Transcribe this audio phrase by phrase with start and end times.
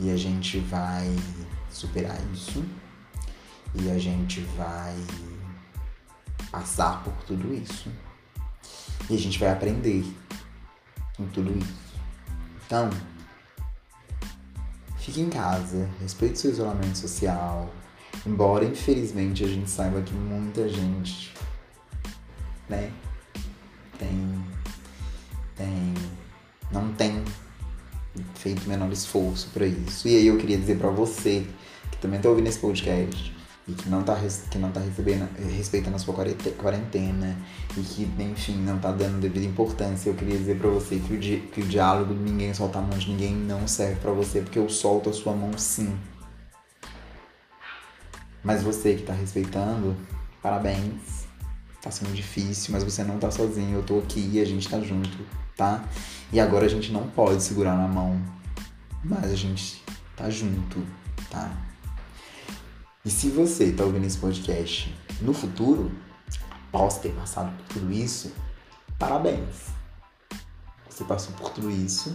[0.00, 1.14] E a gente vai
[1.70, 2.64] superar isso.
[3.74, 4.94] E a gente vai
[6.50, 7.90] passar por tudo isso.
[9.08, 10.04] E a gente vai aprender
[11.18, 11.88] em tudo isso.
[12.66, 12.90] Então,
[14.98, 17.72] fique em casa, respeite seu isolamento social.
[18.26, 21.32] Embora, infelizmente, a gente saiba que muita gente,
[22.68, 22.92] né,
[23.98, 24.44] tem,
[25.56, 25.94] tem,
[26.70, 27.24] não tem
[28.34, 30.08] feito o menor esforço para isso.
[30.08, 31.46] E aí eu queria dizer para você
[31.90, 33.37] que também tá ouvindo esse podcast
[33.68, 34.18] e que não tá,
[34.50, 36.14] que não tá recebendo, respeitando a sua
[36.56, 37.36] quarentena
[37.76, 40.08] e que, enfim, não tá dando devida importância.
[40.08, 42.82] Eu queria dizer para você que o, di que o diálogo de ninguém solta a
[42.82, 45.94] mão de ninguém não serve para você, porque eu solto a sua mão sim.
[48.42, 49.94] Mas você que tá respeitando,
[50.42, 51.28] parabéns.
[51.82, 53.76] Tá sendo difícil, mas você não tá sozinho.
[53.76, 55.18] Eu tô aqui e a gente tá junto,
[55.54, 55.84] tá?
[56.32, 58.20] E agora a gente não pode segurar na mão,
[59.04, 59.82] mas a gente
[60.16, 60.82] tá junto,
[61.30, 61.67] tá?
[63.08, 65.90] E se você está ouvindo esse podcast no futuro,
[66.68, 68.30] após ter passado por tudo isso,
[68.98, 69.68] parabéns!
[70.90, 72.14] Você passou por tudo isso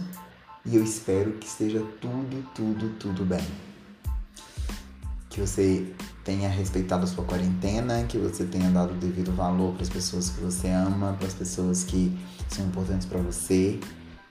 [0.64, 3.44] e eu espero que esteja tudo, tudo, tudo bem.
[5.28, 9.82] Que você tenha respeitado a sua quarentena, que você tenha dado o devido valor para
[9.82, 12.16] as pessoas que você ama, para as pessoas que
[12.48, 13.80] são importantes para você,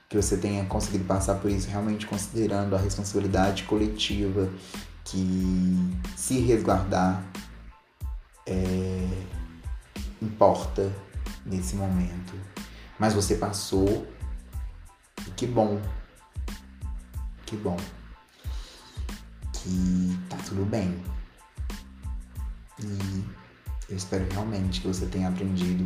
[0.08, 4.48] que você tenha conseguido passar por isso realmente considerando a responsabilidade coletiva
[5.04, 7.22] que se resguardar
[8.46, 9.08] é,
[10.20, 10.92] importa
[11.44, 12.32] nesse momento.
[12.98, 14.06] Mas você passou
[15.26, 15.80] e que bom.
[17.46, 17.76] Que bom.
[19.52, 21.02] Que tá tudo bem.
[22.80, 23.24] E
[23.88, 25.84] eu espero realmente que você tenha aprendido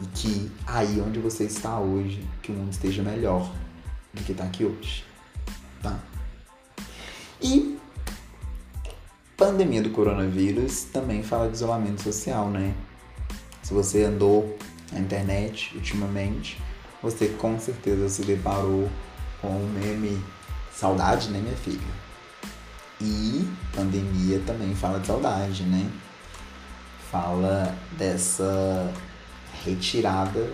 [0.00, 3.52] e que aí onde você está hoje, que o mundo esteja melhor
[4.14, 5.04] do que está aqui hoje.
[5.82, 5.98] Tá?
[7.42, 7.78] E
[9.38, 12.74] pandemia do coronavírus também fala de isolamento social, né?
[13.62, 14.58] Se você andou
[14.92, 16.60] na internet ultimamente,
[17.00, 18.90] você com certeza se deparou
[19.40, 20.20] com o meme
[20.72, 21.78] saudade, né, minha filha?
[23.00, 25.88] E pandemia também fala de saudade, né?
[27.08, 28.92] Fala dessa
[29.64, 30.50] retirada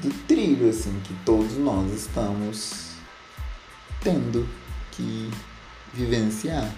[0.00, 2.92] do trilho, assim, que todos nós estamos
[4.00, 4.48] tendo
[4.92, 5.28] que
[5.92, 6.68] vivenciar,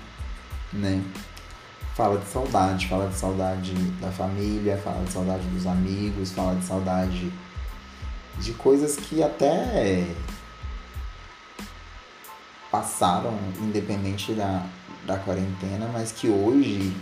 [0.73, 1.03] né?
[1.95, 6.65] Fala de saudade, fala de saudade da família, fala de saudade dos amigos, fala de
[6.65, 7.33] saudade
[8.39, 10.05] de coisas que até
[12.71, 14.67] passaram independente da,
[15.07, 16.93] da quarentena, mas que hoje,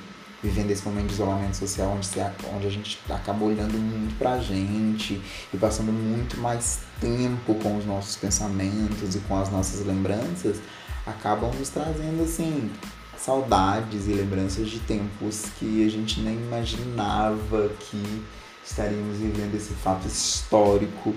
[0.42, 2.20] vivendo esse momento de isolamento social, onde, se,
[2.54, 5.22] onde a gente acaba olhando muito pra gente
[5.52, 10.60] e passando muito mais tempo com os nossos pensamentos e com as nossas lembranças,
[11.06, 12.70] acabam nos trazendo assim
[13.16, 18.24] saudades e lembranças de tempos que a gente nem imaginava que
[18.64, 21.14] estaríamos vivendo esse fato histórico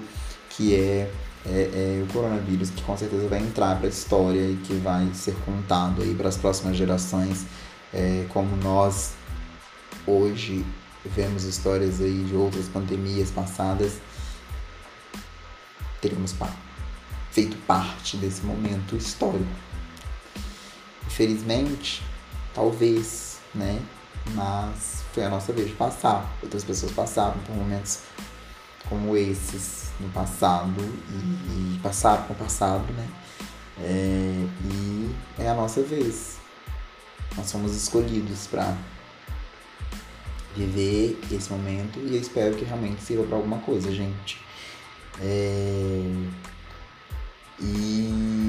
[0.49, 1.11] que é
[1.47, 5.07] é, é o coronavírus, que com certeza vai entrar para a história e que vai
[5.13, 7.45] ser contado aí para as próximas gerações,
[7.93, 9.13] é, como nós
[10.07, 10.65] hoje
[11.05, 13.99] vemos histórias aí de outras pandemias passadas,
[16.01, 16.33] teríamos
[17.31, 19.45] feito parte desse momento histórico.
[21.15, 22.03] Infelizmente,
[22.53, 23.81] talvez, né?
[24.33, 26.29] Mas foi a nossa vez de passar.
[26.43, 28.01] Outras pessoas passaram por momentos
[28.89, 33.07] como esses no passado e, e passaram com o passado, né?
[33.79, 36.35] É, e é a nossa vez.
[37.37, 38.75] Nós somos escolhidos para
[40.53, 44.37] viver esse momento e eu espero que realmente sirva para alguma coisa, gente.
[45.21, 46.01] É,
[47.61, 48.45] e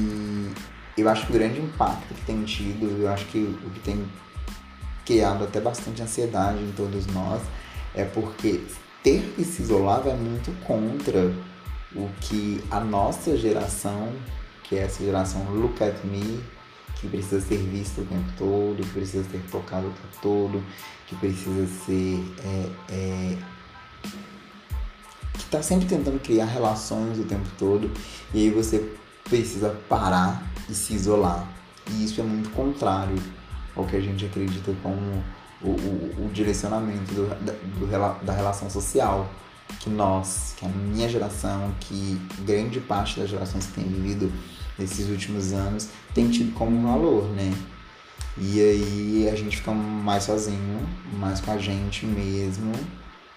[0.97, 4.07] eu acho que o grande impacto que tem tido, eu acho que o que tem
[5.05, 7.43] criado até bastante ansiedade em todos nós
[7.95, 8.61] é porque
[9.03, 11.33] ter que se isolar vai muito contra
[11.95, 14.13] o que a nossa geração,
[14.65, 16.43] que é essa geração Look at Me,
[16.97, 20.65] que precisa ser vista o tempo todo, que precisa ser tocado o tempo todo,
[21.07, 22.25] que precisa ser.
[22.45, 23.39] É, é,
[25.35, 27.91] que está sempre tentando criar relações o tempo todo,
[28.33, 28.93] e aí você
[29.25, 31.49] precisa parar e se isolar.
[31.91, 33.17] E isso é muito contrário
[33.75, 35.25] ao que a gente acredita como
[35.63, 37.29] o, o, o direcionamento do,
[37.79, 39.29] do, da relação social
[39.81, 44.33] que nós, que a minha geração, que grande parte das gerações que tem vivido
[44.79, 47.53] nesses últimos anos tem tido como valor, né?
[48.39, 52.73] E aí a gente fica mais sozinho, mais com a gente mesmo.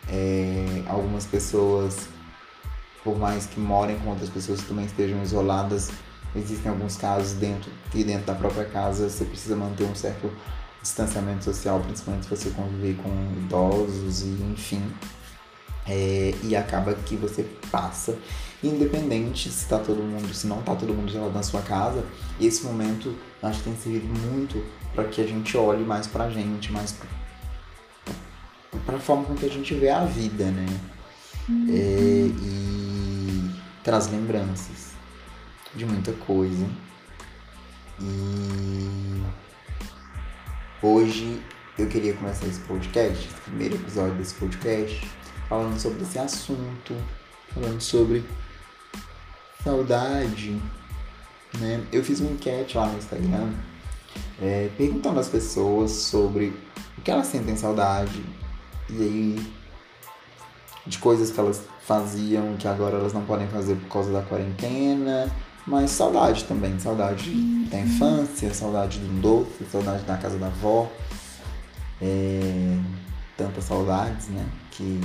[0.07, 2.09] É, algumas pessoas,
[3.03, 5.89] por mais que morem com outras pessoas também estejam isoladas,
[6.35, 10.31] existem alguns casos dentro que dentro da própria casa você precisa manter um certo
[10.81, 14.81] distanciamento social, principalmente se você conviver com idosos e enfim.
[15.87, 18.15] É, e acaba que você passa,
[18.63, 22.03] independente se tá todo mundo, se não tá todo mundo gelado na sua casa,
[22.39, 26.71] esse momento acho que tem servido muito para que a gente olhe mais pra gente,
[26.71, 26.95] mais
[28.85, 30.67] para a forma com que a gente vê a vida, né?
[31.47, 31.65] Uhum.
[31.69, 33.51] É, e
[33.83, 34.78] traz lembranças
[35.75, 36.67] de muita coisa.
[38.01, 39.21] E
[40.81, 41.41] hoje
[41.77, 45.07] eu queria começar esse podcast, esse primeiro episódio desse podcast,
[45.47, 46.95] falando sobre esse assunto,
[47.53, 48.23] falando sobre
[49.63, 50.59] saudade,
[51.59, 51.83] né?
[51.91, 53.53] Eu fiz uma enquete lá no Instagram
[54.41, 56.53] é, perguntando às pessoas sobre
[56.97, 58.23] o que elas sentem saudade
[58.89, 59.53] e aí
[60.85, 65.29] de coisas que elas faziam que agora elas não podem fazer por causa da quarentena,
[65.69, 67.31] mas saudade também, saudade
[67.69, 70.91] da infância, saudade do doce, saudade da casa da avó,
[72.01, 72.75] é,
[73.37, 74.43] tantas saudades, né?
[74.71, 74.99] Que,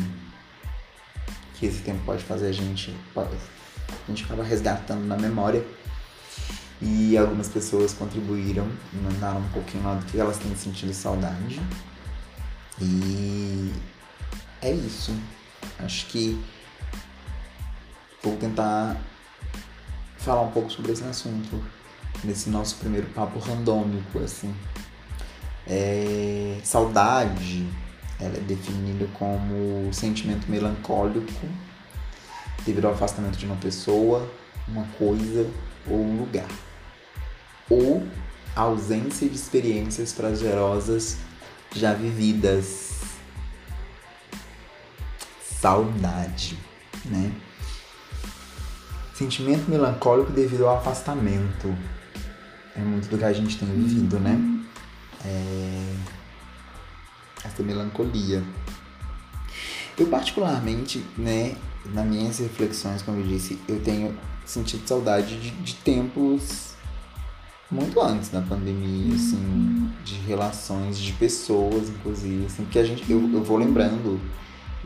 [1.55, 3.27] que esse tempo pode fazer a gente, a
[4.09, 5.63] gente acaba resgatando na memória.
[6.81, 11.61] E algumas pessoas contribuíram e mandaram um pouquinho lá do que elas têm sentido saudade.
[12.81, 13.71] E
[14.63, 15.15] é isso.
[15.79, 16.43] Acho que
[18.23, 18.97] vou tentar
[20.25, 21.63] falar um pouco sobre esse assunto
[22.23, 24.55] nesse nosso primeiro papo randômico, assim.
[25.67, 27.67] É, saudade,
[28.21, 31.47] ela é definida como sentimento melancólico
[32.65, 34.31] devido ao afastamento de uma pessoa,
[34.69, 35.49] uma coisa
[35.89, 36.49] ou um lugar
[37.69, 38.07] ou
[38.55, 41.17] ausência de experiências prazerosas
[41.75, 42.93] já vividas.
[45.61, 46.59] Saudade,
[47.07, 47.33] né?
[49.15, 51.75] Sentimento melancólico devido ao afastamento.
[52.77, 54.37] É muito do que a gente tem vivido, né?
[55.25, 55.95] É...
[57.45, 58.43] Essa melancolia.
[59.97, 61.57] Eu particularmente, né,
[61.87, 66.75] nas minhas reflexões, como eu disse, eu tenho sentido saudade de, de tempos
[67.71, 73.21] muito antes da pandemia, assim, de relações de pessoas, inclusive, assim, porque a gente, eu,
[73.33, 74.21] eu vou lembrando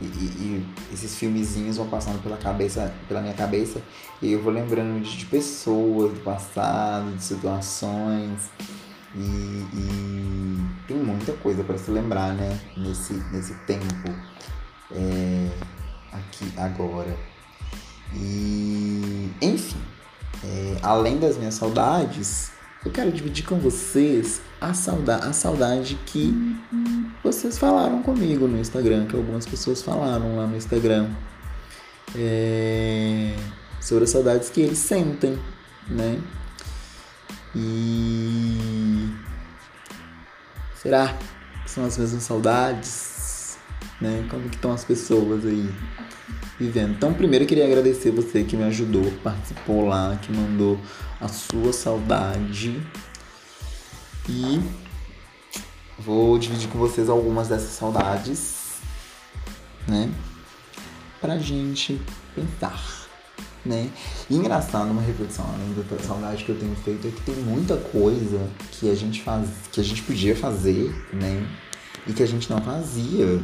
[0.01, 3.83] e, e, e, esses filmezinhos vão passando pela cabeça, pela minha cabeça,
[4.23, 8.51] e eu vou lembrando de, de pessoas do passado, de situações,
[9.15, 14.09] e, e tem muita coisa para se lembrar, né, nesse, nesse tempo
[14.93, 15.51] é,
[16.13, 17.17] aqui agora.
[18.15, 19.81] E enfim,
[20.45, 22.51] é, além das minhas saudades,
[22.85, 26.35] eu quero dividir com vocês a saudade, a saudade que
[27.23, 31.09] vocês falaram comigo no Instagram, que algumas pessoas falaram lá no Instagram.
[32.17, 33.35] É,
[33.81, 35.39] sobre as saudades que eles sentem,
[35.89, 36.19] né?
[37.55, 39.11] E
[40.75, 41.15] será
[41.65, 43.59] que são as mesmas saudades?
[44.01, 44.27] Né?
[44.31, 45.69] Como que estão as pessoas aí
[46.59, 46.91] vivendo.
[46.91, 50.79] Então, primeiro eu queria agradecer você que me ajudou, participou lá, que mandou
[51.21, 52.81] a sua saudade.
[54.29, 54.61] E
[55.99, 58.79] vou dividir com vocês algumas dessas saudades,
[59.87, 60.13] né?
[61.21, 62.01] Pra gente
[62.35, 62.99] pensar
[63.69, 63.91] né?
[64.31, 67.77] E engraçado, uma reflexão além da saudade que eu tenho feito é que tem muita
[67.77, 71.47] coisa que a gente faz, que a gente podia fazer, né?
[72.07, 73.41] E que a gente não fazia,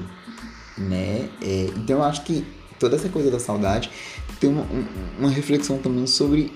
[0.78, 1.28] né?
[1.42, 2.44] É, então eu acho que
[2.78, 3.90] toda essa coisa da saudade
[4.40, 4.66] tem uma,
[5.18, 6.52] uma reflexão também sobre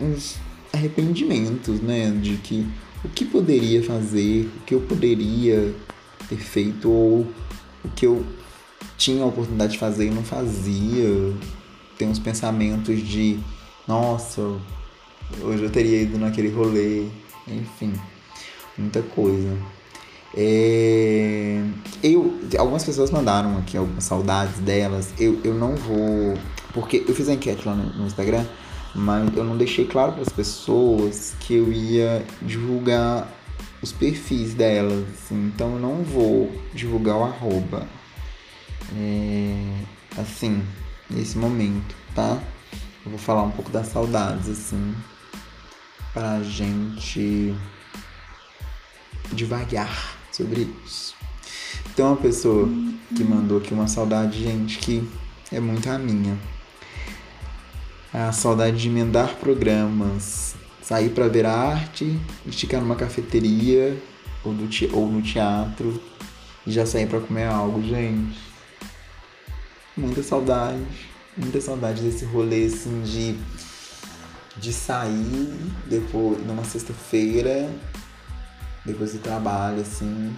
[0.00, 0.36] uns
[0.72, 2.10] arrependimentos, né?
[2.10, 2.66] De que
[3.04, 5.74] o que poderia fazer, o que eu poderia
[6.28, 7.26] ter feito ou
[7.84, 8.24] o que eu
[8.96, 11.34] tinha a oportunidade de fazer e não fazia,
[11.98, 13.38] tem uns pensamentos de
[13.86, 14.40] nossa,
[15.40, 17.06] hoje eu teria ido naquele rolê,
[17.48, 17.92] enfim,
[18.78, 19.56] muita coisa.
[20.34, 21.62] É,
[22.02, 25.12] eu, algumas pessoas mandaram aqui algumas saudades delas.
[25.18, 26.34] Eu, eu não vou.
[26.72, 28.46] Porque eu fiz a enquete lá no, no Instagram,
[28.94, 33.28] mas eu não deixei claro para as pessoas que eu ia divulgar
[33.80, 35.04] os perfis delas.
[35.10, 37.86] Assim, então eu não vou divulgar o arroba.
[38.94, 40.62] É, assim,
[41.08, 42.38] nesse momento, tá?
[43.04, 44.94] Eu vou falar um pouco das saudades, assim,
[46.12, 47.54] pra gente
[49.32, 51.14] devagar sobre isso.
[51.96, 52.68] Tem uma pessoa
[53.14, 55.06] que mandou aqui uma saudade, gente, que
[55.50, 56.38] é muito a minha.
[58.12, 63.96] A saudade de emendar programas, sair para ver arte, esticar numa cafeteria
[64.44, 66.00] ou, do ou no teatro
[66.66, 68.38] e já sair para comer algo, gente.
[69.96, 73.38] Muita saudade muita saudade desse rolê assim de,
[74.56, 77.70] de sair depois numa sexta-feira,
[78.84, 80.36] depois do trabalho, assim,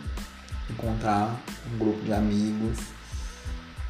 [0.70, 1.40] encontrar
[1.72, 2.78] um grupo de amigos.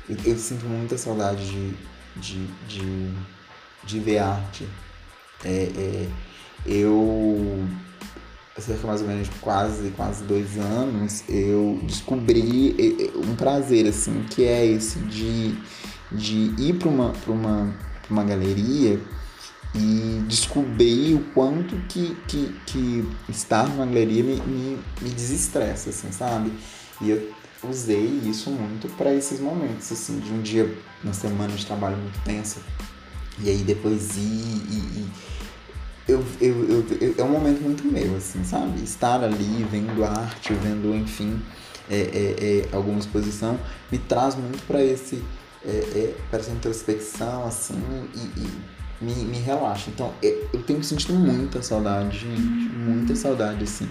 [0.09, 1.75] Eu, eu sinto muita saudade de,
[2.17, 3.15] de, de,
[3.87, 4.69] de ver arte.
[5.45, 6.09] É, é,
[6.67, 7.67] eu
[8.59, 12.75] cerca mais ou menos quase quase dois anos eu descobri
[13.17, 15.55] um prazer assim que é esse de
[16.11, 17.75] de ir para uma, uma,
[18.09, 19.01] uma galeria
[19.75, 26.13] e descobrir o quanto que, que, que estar numa galeria me, me, me desestressa, assim,
[26.13, 26.53] sabe?
[27.01, 27.33] E eu
[27.69, 30.73] usei isso muito para esses momentos, assim, de um dia,
[31.03, 32.61] uma semana de trabalho muito tensa,
[33.41, 35.07] e aí depois ir e,
[36.07, 38.83] eu, eu, eu, eu, é um momento muito meu, assim, sabe?
[38.83, 41.41] Estar ali, vendo arte, vendo, enfim,
[41.89, 43.59] é, é, é, alguma exposição,
[43.91, 45.23] me traz muito para esse
[45.65, 47.83] é, é, parece introspecção, assim,
[48.15, 48.49] e, e
[49.01, 49.91] me, me relaxa.
[49.91, 53.89] Então, eu, eu tenho sentido muita saudade, gente, muita saudade, assim,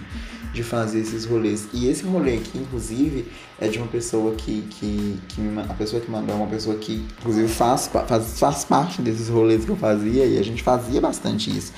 [0.52, 1.68] de fazer esses rolês.
[1.72, 3.26] E esse rolê aqui, inclusive,
[3.58, 6.76] é de uma pessoa que, que, que me, a pessoa que mandou é uma pessoa
[6.76, 11.00] que, inclusive, faz, faz, faz parte desses rolês que eu fazia, e a gente fazia
[11.00, 11.72] bastante isso.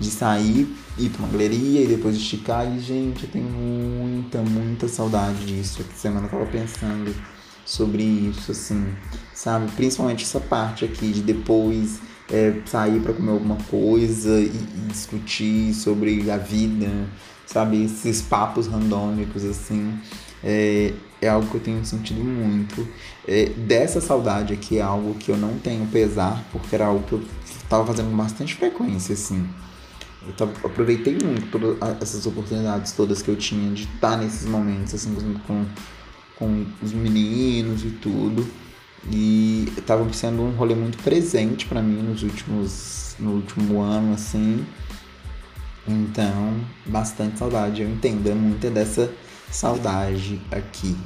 [0.00, 2.64] De sair, ir pra uma galeria e depois esticar.
[2.72, 5.80] E, gente, eu tenho muita, muita saudade disso.
[5.80, 7.12] Essa semana eu tava pensando
[7.64, 8.86] sobre isso, assim,
[9.34, 9.70] sabe?
[9.72, 15.72] Principalmente essa parte aqui de depois é, sair para comer alguma coisa e, e, discutir
[15.74, 16.88] sobre a vida,
[17.46, 17.84] sabe?
[17.84, 19.98] Esses papos randômicos, assim,
[20.42, 22.86] é, é algo que eu tenho sentido muito.
[23.26, 27.12] É, dessa saudade aqui é algo que eu não tenho pesar, porque era algo que
[27.12, 27.22] eu
[27.68, 29.48] tava fazendo com bastante frequência, assim.
[30.26, 34.94] Eu tava, aproveitei muito todas essas oportunidades todas que eu tinha de estar nesses momentos,
[34.94, 35.14] assim,
[35.46, 35.64] com
[36.38, 38.46] com os meninos e tudo.
[39.10, 44.66] E estava sendo um rolê muito presente para mim nos últimos no último ano assim.
[45.86, 47.82] Então, bastante saudade.
[47.82, 49.12] Eu entendo, é muita dessa
[49.50, 50.96] saudade aqui.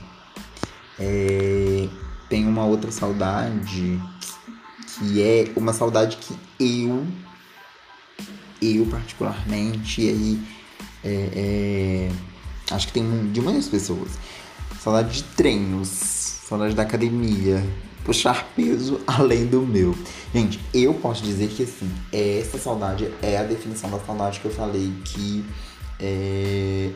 [0.99, 1.89] É,
[2.29, 4.01] tem uma outra saudade
[4.99, 7.07] que é uma saudade que eu,
[8.61, 10.41] eu particularmente, aí,
[11.03, 12.11] é,
[12.71, 14.11] é, acho que tem de muitas pessoas
[14.83, 17.65] saudade de treinos, saudade da academia,
[18.05, 19.97] puxar peso além do meu.
[20.35, 24.51] Gente, eu posso dizer que assim, essa saudade é a definição da saudade que eu
[24.51, 25.45] falei que
[25.99, 26.91] é,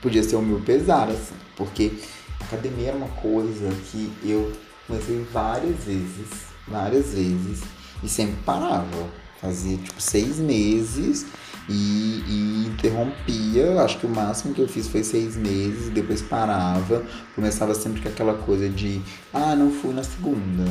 [0.00, 1.92] podia ser o meu pesar, assim, porque
[2.40, 4.52] academia era uma coisa que eu
[4.86, 6.28] comecei várias vezes,
[6.66, 7.62] várias vezes,
[8.02, 9.26] e sempre parava.
[9.38, 11.26] Fazia tipo seis meses
[11.68, 13.80] e, e, interrompia.
[13.80, 17.04] Acho que o máximo que eu fiz foi seis meses, depois parava.
[17.34, 19.00] Começava sempre com aquela coisa de
[19.32, 20.64] ah, não fui na segunda.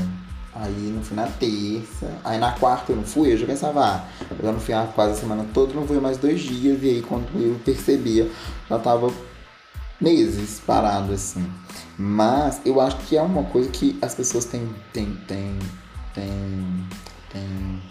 [0.54, 2.10] Aí não fui na terça.
[2.24, 4.04] Aí na quarta eu não fui, eu já pensava, ah,
[4.42, 6.82] eu não fui quase a semana toda, não fui mais dois dias.
[6.82, 8.30] E aí quando eu percebia,
[8.70, 9.12] já tava
[10.00, 11.46] meses parado assim.
[11.98, 14.70] Mas eu acho que é uma coisa que as pessoas têm.
[14.94, 15.60] têm, têm,
[16.14, 16.88] têm,
[17.32, 17.82] têm...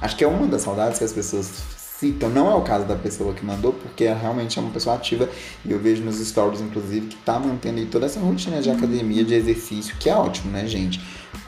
[0.00, 1.50] Acho que é uma das saudades que as pessoas
[1.98, 2.28] citam.
[2.30, 5.28] Não é o caso da pessoa que mandou, porque realmente é uma pessoa ativa.
[5.64, 9.24] E eu vejo nos stories, inclusive, que tá mantendo aí toda essa rotina de academia,
[9.24, 11.00] de exercício, que é ótimo, né, gente?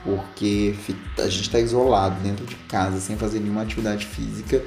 [0.05, 0.75] Porque
[1.19, 4.63] a gente tá isolado dentro de casa, sem fazer nenhuma atividade física.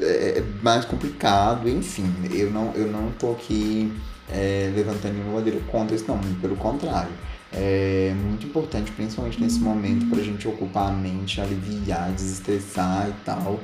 [0.00, 2.12] É, é mais complicado, enfim.
[2.32, 3.92] Eu não, eu não tô aqui
[4.30, 7.10] é, levantando nenhuma bandeira contra isso, não, pelo contrário.
[7.50, 13.24] É muito importante, principalmente nesse momento, para a gente ocupar a mente, aliviar, desestressar e
[13.24, 13.58] tal.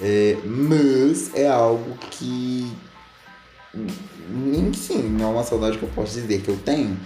[0.00, 2.72] É, mas é algo que.
[4.74, 6.98] Sim, não é uma saudade que eu posso dizer que eu tenho.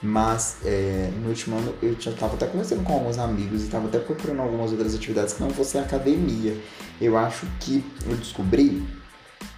[0.00, 3.88] Mas é, no último ano eu já estava até conversando com alguns amigos e estava
[3.88, 6.56] até procurando algumas outras atividades que não fossem academia.
[7.00, 8.86] Eu acho que eu descobri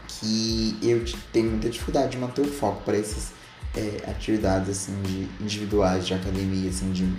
[0.08, 3.32] que eu tenho muita dificuldade de manter o foco para essas
[3.76, 7.10] é, atividades assim de individuais de academia, assim, de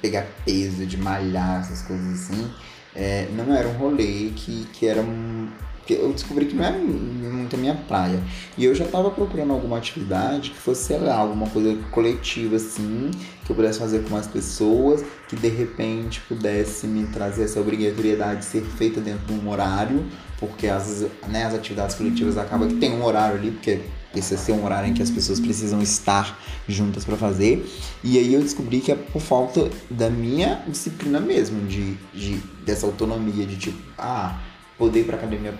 [0.00, 2.50] pegar peso, de malhar, essas coisas assim.
[2.96, 5.48] É, não era um rolê que, que era um,
[5.94, 8.20] eu descobri que não era muito a minha praia.
[8.56, 13.10] E eu já estava procurando alguma atividade que fosse, sei lá, alguma coisa coletiva, assim,
[13.44, 18.40] que eu pudesse fazer com mais pessoas, que de repente pudesse me trazer essa obrigatoriedade
[18.40, 20.04] de ser feita dentro de um horário,
[20.38, 23.80] porque as, né, as atividades coletivas acabam que tem um horário ali, porque
[24.18, 27.68] esse é um horário em que as pessoas precisam estar juntas para fazer.
[28.02, 32.86] E aí eu descobri que é por falta da minha disciplina mesmo, de, de dessa
[32.86, 34.38] autonomia, de tipo, ah,
[34.78, 35.54] poder ir pra academia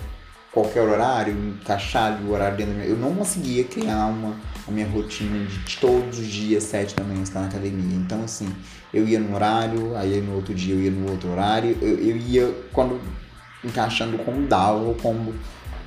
[0.57, 2.91] qualquer horário, encaixar o horário dentro da minha...
[2.91, 4.35] Eu não conseguia criar uma,
[4.67, 7.95] a minha rotina de todos os dias, sete da manhã, estar na academia.
[7.95, 8.49] Então, assim,
[8.93, 11.77] eu ia num horário, aí no outro dia eu ia no outro horário.
[11.83, 12.99] Eu, eu ia quando
[13.63, 15.35] encaixando com dava ou, com,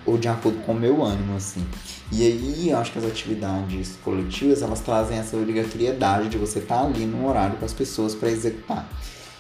[0.06, 1.66] ou de acordo com o meu ânimo, assim.
[2.12, 6.84] E aí, eu acho que as atividades coletivas, elas trazem essa obrigatoriedade de você estar
[6.84, 8.90] ali no horário com as pessoas para executar.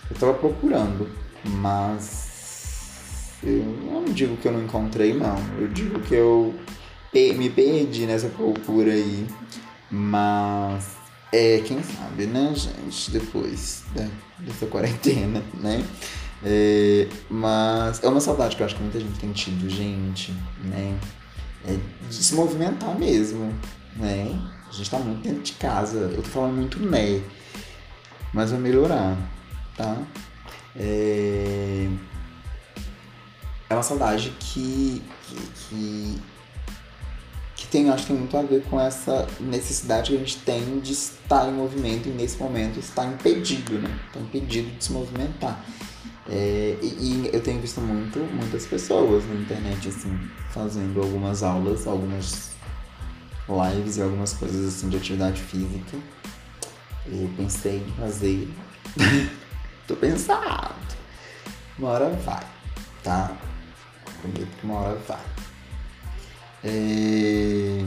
[0.09, 1.09] Eu estava procurando,
[1.43, 2.29] mas
[3.43, 5.37] eu não digo que eu não encontrei, não.
[5.59, 6.53] Eu digo que eu
[7.13, 9.27] me perdi nessa procura aí.
[9.89, 10.99] Mas
[11.31, 13.11] é, quem sabe, né, gente?
[13.11, 13.83] Depois
[14.39, 15.83] dessa quarentena, né?
[16.43, 20.97] É, mas é uma saudade que eu acho que muita gente tem tido, gente, né?
[21.65, 23.53] É de se movimentar mesmo,
[23.95, 24.27] né?
[24.67, 25.97] A gente tá muito dentro de casa.
[25.97, 27.21] Eu tô falando muito né,
[28.33, 29.17] mas vai melhorar,
[29.75, 29.97] tá?
[30.75, 31.87] É
[33.69, 36.21] é uma saudade que, que, que,
[37.55, 40.79] que tem, acho que tem muito a ver com essa necessidade que a gente tem
[40.79, 43.99] de estar em movimento e nesse momento estar impedido, né?
[44.07, 45.63] Está impedido de se movimentar.
[46.31, 50.15] É, e, e, eu tenho visto muito, muitas pessoas na internet, assim,
[50.51, 52.51] fazendo algumas aulas, algumas
[53.49, 55.97] lives e algumas coisas assim de atividade física.
[57.07, 58.47] Eu pensei em fazer.
[59.87, 60.75] Tô pensando.
[61.79, 62.45] Uma hora vai,
[63.03, 63.35] tá?
[64.21, 65.25] Prometo que uma hora vai.
[66.63, 67.83] É...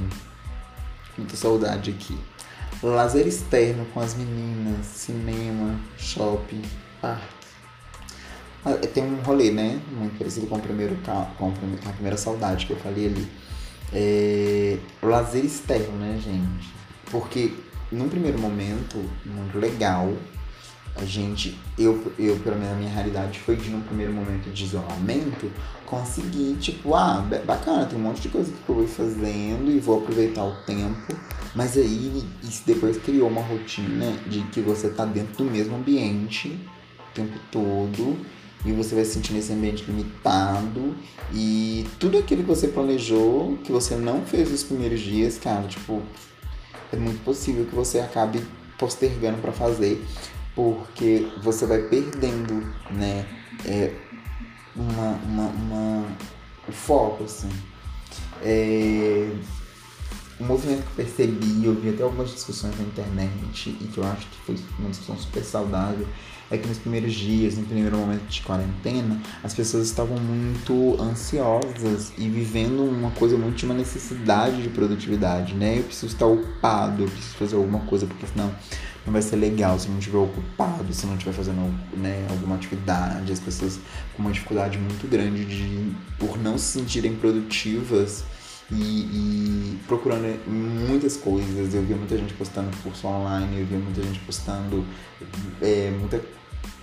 [1.16, 2.18] Muita saudade aqui.
[2.82, 6.62] Lazer externo com as meninas, cinema, shopping,
[7.00, 7.41] parque.
[8.64, 9.80] Ah, tem um rolê, né?
[9.90, 10.96] Muito parecido com, o primeiro,
[11.38, 13.28] com a primeira saudade que eu falei ali.
[13.92, 14.78] É...
[15.02, 16.72] Lazer externo, né, gente?
[17.10, 17.52] Porque
[17.90, 20.12] num primeiro momento, muito legal,
[20.94, 24.64] a gente, eu, eu pelo menos a minha realidade foi de num primeiro momento de
[24.64, 25.50] isolamento,
[25.86, 29.98] conseguir, tipo, ah, bacana, tem um monte de coisa que eu vou fazendo e vou
[29.98, 31.14] aproveitar o tempo.
[31.54, 36.58] Mas aí isso depois criou uma rotina de que você tá dentro do mesmo ambiente
[37.10, 38.18] o tempo todo
[38.64, 40.94] e você vai se sentir nesse ambiente limitado
[41.32, 46.00] e tudo aquilo que você planejou, que você não fez nos primeiros dias, cara, tipo,
[46.92, 48.40] é muito possível que você acabe
[48.78, 50.02] postergando para fazer
[50.54, 53.26] porque você vai perdendo, né,
[53.64, 53.94] é,
[54.76, 56.06] uma, uma, uma,
[56.68, 57.48] o foco, assim.
[58.42, 59.30] É,
[60.38, 64.04] o movimento que eu percebi, eu vi até algumas discussões na internet e que eu
[64.04, 66.06] acho que foi uma discussão super saudável,
[66.52, 72.12] é que nos primeiros dias, no primeiro momento de quarentena, as pessoas estavam muito ansiosas
[72.18, 75.78] e vivendo uma coisa muito de uma necessidade de produtividade, né?
[75.78, 78.54] Eu preciso estar ocupado, eu preciso fazer alguma coisa, porque senão
[79.06, 83.32] não vai ser legal se não estiver ocupado, se não estiver fazendo né, alguma atividade,
[83.32, 83.80] as pessoas
[84.14, 88.24] com uma dificuldade muito grande de por não se sentirem produtivas
[88.70, 91.74] e, e, procurando muitas coisas.
[91.74, 94.84] Eu vi muita gente postando curso online, eu vi muita gente postando
[95.60, 96.20] é, muita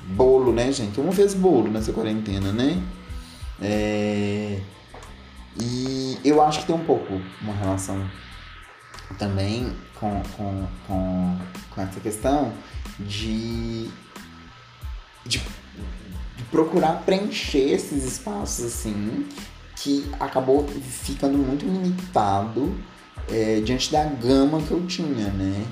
[0.10, 1.00] bolo, né, gente?
[1.00, 2.82] Uma vez bolo nessa quarentena, né?
[3.62, 4.60] É,
[5.60, 8.10] e eu acho que tem um pouco uma relação
[9.18, 11.38] também com, com, com,
[11.70, 12.54] com essa questão
[13.00, 13.90] de,
[15.26, 15.42] de,
[16.38, 19.28] de procurar preencher esses espaços assim
[19.76, 22.76] que acabou ficando muito limitado
[23.30, 25.66] é, diante da gama que eu tinha, né?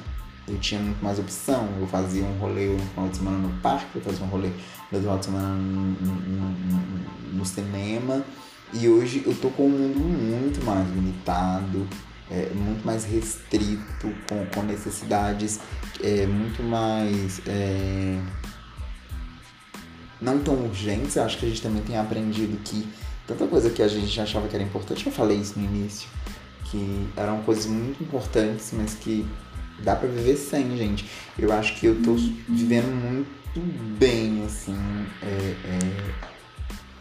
[0.48, 1.68] Eu tinha muito mais opção.
[1.80, 4.50] Eu fazia um rolê no final de semana no parque, eu fazia um rolê
[4.92, 8.24] no final de semana no, no, no, cinema.
[8.74, 11.88] E hoje eu tô com um mundo muito mais limitado,
[12.30, 15.60] é, muito mais restrito, com, com necessidades
[16.02, 17.42] é, muito mais.
[17.46, 18.22] É,
[20.22, 21.16] não tão urgentes.
[21.16, 22.88] Eu acho que a gente também tem aprendido que
[23.28, 26.08] tanta coisa que a gente achava que era importante, eu falei isso no início,
[26.66, 29.28] que eram coisas muito importantes, mas que
[29.80, 31.06] dá para viver sem, gente.
[31.38, 32.13] Eu acho que eu tô
[32.48, 33.60] vivendo muito
[33.98, 34.76] bem, assim,
[35.22, 35.80] é, é,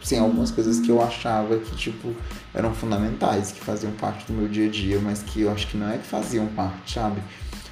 [0.01, 2.15] sem algumas coisas que eu achava que, tipo,
[2.53, 5.77] eram fundamentais, que faziam parte do meu dia a dia, mas que eu acho que
[5.77, 7.21] não é que faziam parte, sabe?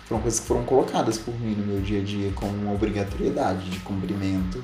[0.07, 3.69] Foram coisas que foram colocadas por mim no meu dia a dia como uma obrigatoriedade
[3.69, 4.63] de cumprimento.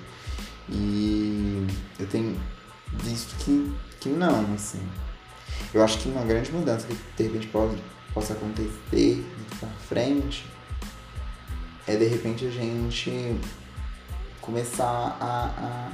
[0.70, 1.66] E
[2.00, 2.38] eu tenho
[2.94, 4.82] visto que, que não, assim.
[5.74, 7.76] Eu acho que uma grande mudança que de repente pode,
[8.14, 9.24] possa acontecer
[9.62, 10.46] pra frente
[11.88, 13.38] é de repente a gente
[14.42, 15.92] começar a,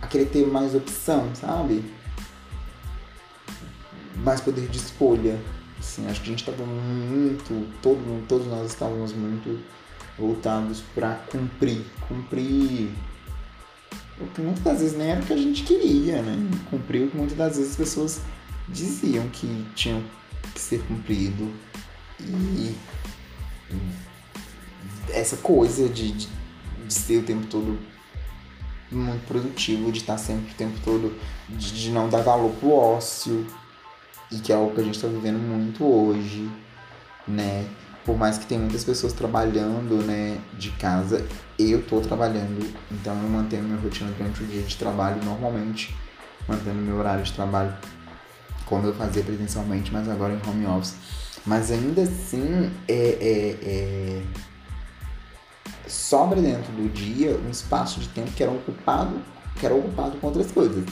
[0.00, 1.84] a, a querer ter mais opção, sabe?
[4.16, 5.40] Mais poder de escolha.
[5.78, 9.62] Assim, acho que a gente estava muito, todo, todos nós estávamos muito
[10.18, 12.90] voltados para cumprir, cumprir
[14.20, 16.36] o que muitas das vezes nem era o que a gente queria, né?
[16.70, 18.20] Cumprir o que muitas das vezes as pessoas
[18.68, 20.02] diziam que tinham
[20.54, 21.52] que ser cumprido.
[22.26, 22.74] E
[25.10, 26.28] essa coisa de, de,
[26.86, 27.78] de ser o tempo todo
[28.90, 31.14] muito produtivo, de estar sempre o tempo todo,
[31.48, 33.46] de, de não dar valor pro ócio,
[34.30, 36.48] e que é algo que a gente está vivendo muito hoje,
[37.26, 37.68] né?
[38.04, 41.26] por mais que tenha muitas pessoas trabalhando, né, de casa,
[41.58, 45.96] eu tô trabalhando, então eu mantenho minha rotina durante o dia de trabalho normalmente,
[46.46, 47.74] mantendo meu horário de trabalho
[48.66, 50.94] como eu fazia presencialmente, mas agora em home office.
[51.46, 54.22] Mas ainda assim, é, é, é...
[55.86, 59.20] sobra dentro do dia um espaço de tempo que era ocupado,
[59.58, 60.84] que era ocupado com outras coisas.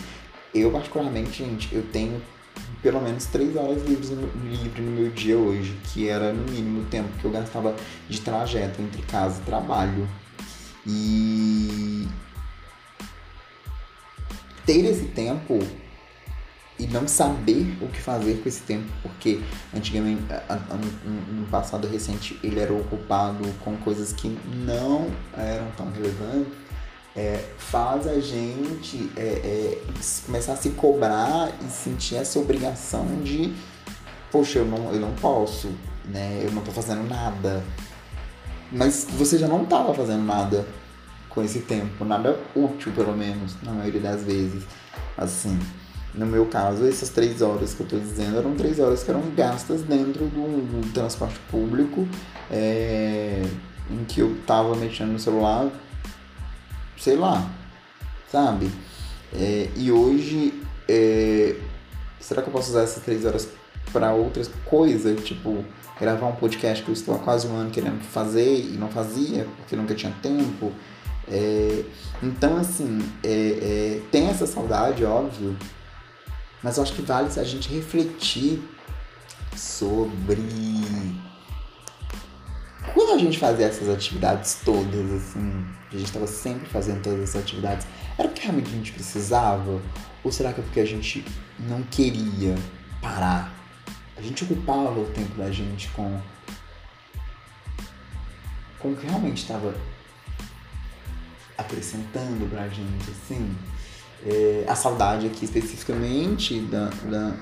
[0.54, 2.20] Eu, particularmente, gente, eu tenho
[2.82, 6.82] pelo menos três horas livres no, livre no meu dia hoje, que era no mínimo
[6.82, 7.74] o tempo que eu gastava
[8.08, 10.08] de trajeto entre casa e trabalho.
[10.84, 12.08] E
[14.66, 15.60] ter esse tempo
[16.78, 19.40] e não saber o que fazer com esse tempo, porque
[19.76, 20.22] antigamente,
[21.30, 26.62] no passado recente, ele era ocupado com coisas que não eram tão relevantes
[27.14, 29.82] é, faz a gente é, é,
[30.24, 33.52] começar a se cobrar e sentir essa obrigação de,
[34.30, 35.70] poxa, eu não, eu não posso,
[36.06, 36.40] né?
[36.42, 37.62] Eu não tô fazendo nada.
[38.70, 40.66] Mas você já não tava fazendo nada
[41.28, 44.64] com esse tempo, nada útil, pelo menos, na maioria das vezes.
[45.16, 45.58] Assim,
[46.14, 49.22] no meu caso, essas três horas que eu tô dizendo eram três horas que eram
[49.34, 52.06] gastas dentro do, do transporte público,
[52.50, 53.42] é,
[53.90, 55.70] em que eu tava mexendo no celular
[57.02, 57.50] sei lá,
[58.30, 58.70] sabe?
[59.34, 61.56] É, e hoje, é,
[62.20, 63.48] será que eu posso usar essas três horas
[63.92, 65.20] para outras coisas?
[65.24, 65.64] Tipo,
[65.98, 69.48] gravar um podcast que eu estou há quase um ano querendo fazer e não fazia,
[69.56, 70.70] porque nunca tinha tempo.
[72.22, 73.00] Então, assim,
[74.12, 75.56] tem essa saudade, óbvio,
[76.62, 78.62] mas eu acho que vale a gente refletir
[79.56, 80.42] sobre
[82.94, 87.42] quando a gente fazia essas atividades todas, assim, a gente estava sempre fazendo todas essas
[87.42, 87.86] atividades,
[88.18, 89.80] era porque realmente a gente precisava?
[90.24, 91.24] Ou será que é porque a gente
[91.58, 92.54] não queria
[93.00, 93.52] parar?
[94.16, 96.20] A gente ocupava o tempo da gente com,
[98.78, 99.74] com o que realmente estava
[101.56, 103.56] acrescentando pra gente, assim.
[104.24, 107.34] É, a saudade aqui especificamente da, da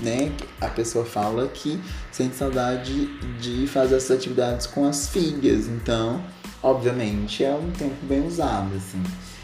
[0.00, 3.06] né, a pessoa fala que sente saudade
[3.38, 5.66] de fazer essas atividades com as filhas.
[5.66, 6.24] Então,
[6.62, 9.02] obviamente, é um tempo bem usado, assim.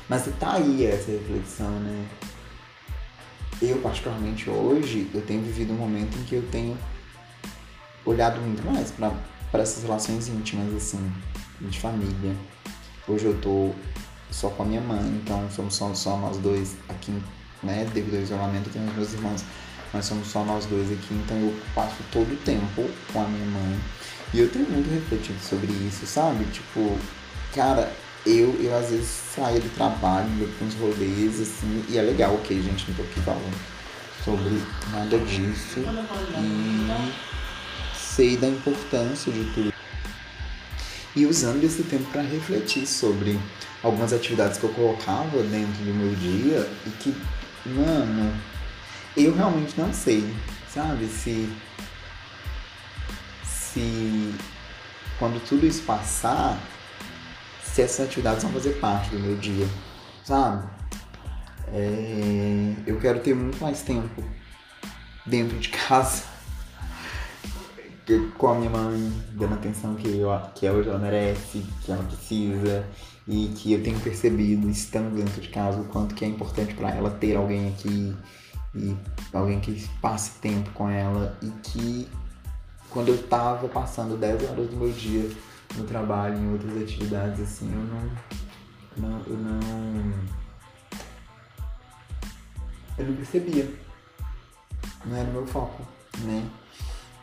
[0.09, 2.07] Mas tá aí essa reflexão, né?
[3.61, 6.79] Eu, particularmente hoje, eu tenho vivido um momento em que eu tenho
[8.05, 11.13] olhado muito mais para essas relações íntimas, assim,
[11.61, 12.35] de família.
[13.07, 13.73] Hoje eu tô
[14.31, 17.13] só com a minha mãe, então somos só, só nós dois aqui,
[17.63, 17.87] né?
[17.93, 19.45] Devido ao isolamento, tenho os meus irmãos
[19.93, 23.47] nós somos só nós dois aqui, então eu passo todo o tempo com a minha
[23.47, 23.81] mãe.
[24.35, 26.45] E eu tenho muito refletido sobre isso, sabe?
[26.47, 26.99] Tipo,
[27.55, 27.91] cara,
[28.27, 32.35] eu, eu às vezes saio do trabalho, vou pra uns rolês, assim, e é legal,
[32.35, 33.57] ok, gente, não tô aqui falando
[34.23, 34.63] sobre
[34.93, 35.81] nada disso.
[36.39, 39.73] E sei da importância de tudo.
[41.19, 43.37] E usando esse tempo para refletir sobre
[43.83, 47.13] algumas atividades que eu colocava dentro do meu dia e que,
[47.67, 48.33] mano,
[49.17, 50.33] eu realmente não sei,
[50.73, 51.53] sabe, se
[53.43, 54.33] se
[55.19, 56.57] quando tudo isso passar,
[57.65, 59.67] se essas atividades vão fazer parte do meu dia,
[60.23, 60.69] sabe?
[61.73, 64.23] É, eu quero ter muito mais tempo
[65.27, 66.38] dentro de casa
[68.37, 72.87] com a minha mãe, dando atenção que, eu, que hoje ela merece, que ela precisa,
[73.27, 76.91] e que eu tenho percebido, estando dentro de casa, o quanto que é importante para
[76.91, 78.17] ela ter alguém aqui,
[78.75, 78.97] e
[79.33, 82.09] alguém que passe tempo com ela, e que
[82.91, 85.31] quando eu tava passando 10 horas do meu dia
[85.77, 89.11] no trabalho, em outras atividades, assim, eu não.
[89.11, 90.15] não eu não.
[92.97, 93.71] Eu não percebia.
[95.05, 95.87] Não era o meu foco,
[96.21, 96.49] né?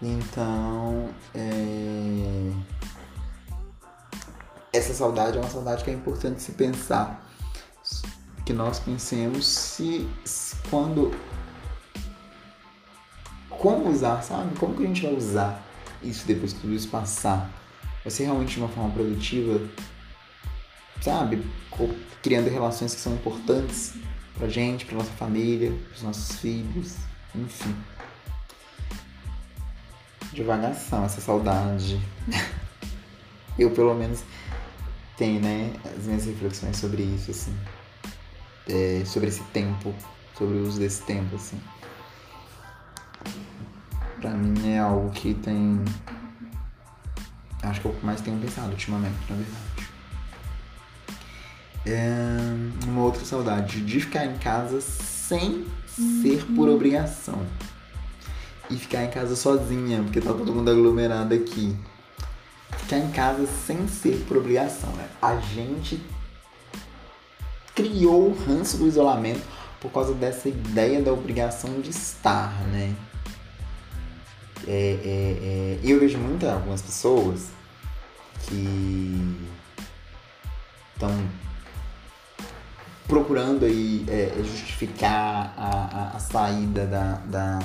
[0.06, 2.52] Então, é...
[4.72, 7.26] essa saudade é uma saudade que é importante se pensar.
[8.46, 11.12] Que nós pensemos se, se quando.
[13.50, 14.56] Como usar, sabe?
[14.60, 15.64] Como que a gente vai usar
[16.04, 17.50] isso depois que tudo isso passar?
[18.04, 19.60] Vai ser realmente de uma forma produtiva?
[21.02, 21.44] Sabe?
[22.22, 23.96] Criando relações que são importantes
[24.38, 26.96] pra gente, pra nossa família, pros nossos filhos,
[27.34, 27.76] enfim
[30.36, 32.00] devagação, essa saudade.
[33.58, 34.22] Eu, pelo menos,
[35.18, 37.56] tenho, né, as minhas reflexões sobre isso, assim.
[38.68, 39.94] É, sobre esse tempo,
[40.38, 41.60] sobre o uso desse tempo, assim.
[44.20, 45.84] Pra mim é algo que tem.
[47.64, 49.66] Acho que é o que mais tenho pensado ultimamente, na verdade.
[51.86, 57.46] É uma outra saudade de ficar em casa sem ser por obrigação
[58.70, 61.76] e ficar em casa sozinha, porque tá todo mundo aglomerado aqui.
[62.78, 65.08] Ficar em casa sem ser por obrigação, né?
[65.22, 66.02] A gente
[67.74, 69.42] criou o ranço do isolamento
[69.80, 72.96] por causa dessa ideia da obrigação de estar, né?
[74.68, 77.50] É, é, é, eu vejo muitas algumas pessoas
[78.48, 79.38] que
[80.94, 81.12] estão
[83.08, 87.60] procurando aí é, justificar a, a, a saída da, da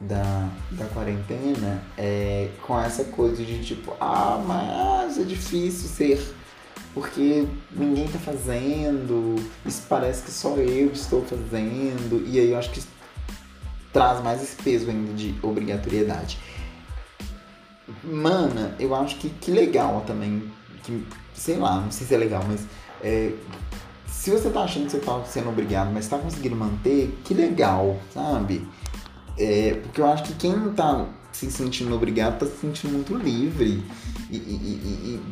[0.00, 6.38] da, da quarentena é com essa coisa de tipo, ah, mas é difícil ser
[6.94, 12.70] porque ninguém tá fazendo, isso parece que só eu estou fazendo, e aí eu acho
[12.70, 12.82] que
[13.92, 16.38] traz mais esse peso ainda de obrigatoriedade.
[18.02, 20.50] Mana, eu acho que que legal também,
[20.82, 22.66] que, sei lá, não sei se é legal, mas
[23.02, 23.32] é,
[24.06, 27.98] se você tá achando que você tá sendo obrigado, mas tá conseguindo manter, que legal,
[28.12, 28.66] sabe?
[29.38, 33.14] É, porque eu acho que quem não tá se sentindo obrigado tá se sentindo muito
[33.14, 33.82] livre.
[34.30, 35.22] E, e, e,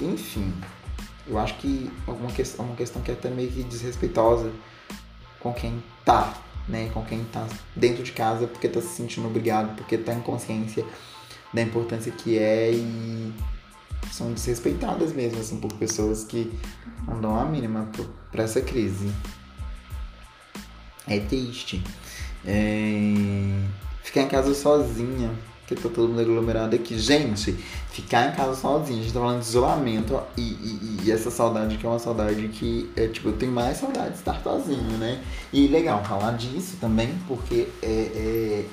[0.00, 0.52] e enfim,
[1.26, 4.50] eu acho que alguma questão, uma questão que é até meio que desrespeitosa
[5.38, 6.34] com quem tá,
[6.68, 6.90] né?
[6.92, 7.46] Com quem tá
[7.76, 10.84] dentro de casa porque tá se sentindo obrigado, porque tá em consciência
[11.52, 13.32] da importância que é e
[14.10, 16.52] são desrespeitadas mesmo, assim, por pessoas que
[17.06, 17.88] não dão a mínima
[18.30, 19.12] para essa crise.
[21.06, 21.82] É triste.
[22.44, 23.62] É...
[24.02, 26.98] Ficar em casa sozinha, porque tá todo mundo aglomerado aqui.
[26.98, 27.52] Gente,
[27.90, 31.76] ficar em casa sozinha, a gente tá falando de isolamento e, e, e, essa saudade
[31.76, 35.22] que é uma saudade que é tipo, eu tenho mais saudade de estar sozinho, né?
[35.52, 38.66] E legal falar disso também, porque é, é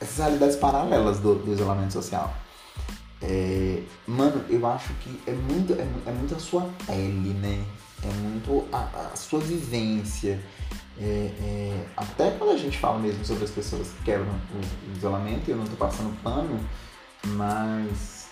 [0.00, 2.34] essas realidades paralelas do, do isolamento social.
[3.22, 7.64] É, mano, eu acho que é muito, é, é muito a sua pele, né?
[8.02, 10.40] É muito a, a sua vivência.
[10.98, 15.48] É, é, até quando a gente fala mesmo sobre as pessoas que quebram o, isolamento,
[15.48, 16.58] eu não estou passando pano,
[17.26, 18.28] mas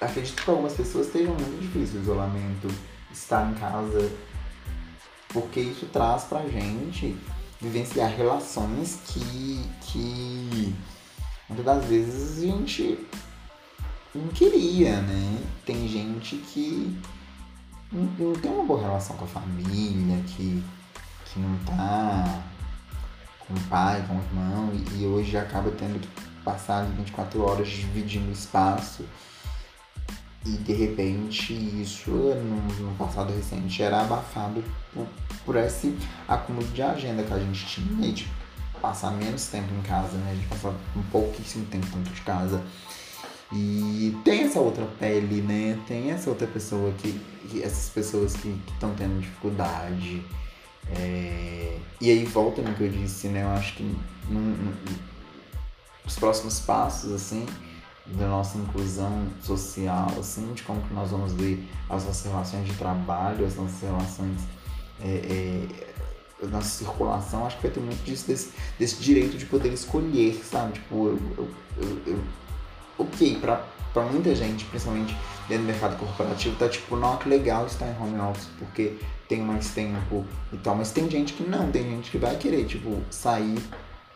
[0.00, 2.68] acredito que algumas pessoas estejam muito difícil o isolamento,
[3.12, 4.10] estar em casa,
[5.28, 7.16] porque isso traz pra gente
[7.60, 10.74] vivenciar relações que, que
[11.48, 13.06] muitas das vezes a gente
[14.14, 15.38] não queria, né?
[15.66, 16.98] Tem gente que
[17.92, 20.62] não, não tem uma boa relação com a família, que
[21.32, 22.42] que não tá
[23.38, 26.08] com o pai, com o irmão, e, e hoje acaba tendo que
[26.44, 29.04] passar 24 horas dividindo espaço.
[30.44, 35.06] E de repente isso no, no passado recente era abafado por,
[35.44, 35.94] por, esse
[36.26, 38.26] acúmulo de agenda que a gente tinha de
[38.80, 40.34] passar menos tempo em casa, né?
[40.40, 42.62] De passar um pouquíssimo tempo dentro de casa.
[43.52, 45.78] E tem essa outra pele, né?
[45.86, 47.20] Tem essa outra pessoa que.
[47.50, 50.24] que essas pessoas que estão tendo dificuldade
[50.98, 53.42] é, e aí volta no que eu disse, né?
[53.42, 53.82] Eu acho que
[54.28, 54.72] não, não,
[56.04, 57.46] os próximos passos, assim,
[58.06, 62.74] da nossa inclusão social, assim, de como que nós vamos ver as nossas relações de
[62.74, 64.40] trabalho, as nossas relações,
[65.00, 69.46] é, é, a nossa circulação, acho que vai ter muito disso, desse, desse direito de
[69.46, 70.72] poder escolher, sabe?
[70.72, 72.24] Tipo, eu, eu, eu, eu
[72.98, 75.16] ok, pra, pra muita gente, principalmente
[75.48, 78.98] dentro do mercado corporativo, tá tipo, não, que legal estar em home office, porque
[79.30, 82.66] tem mais tempo e tal, mas tem gente que não, tem gente que vai querer,
[82.66, 83.62] tipo, sair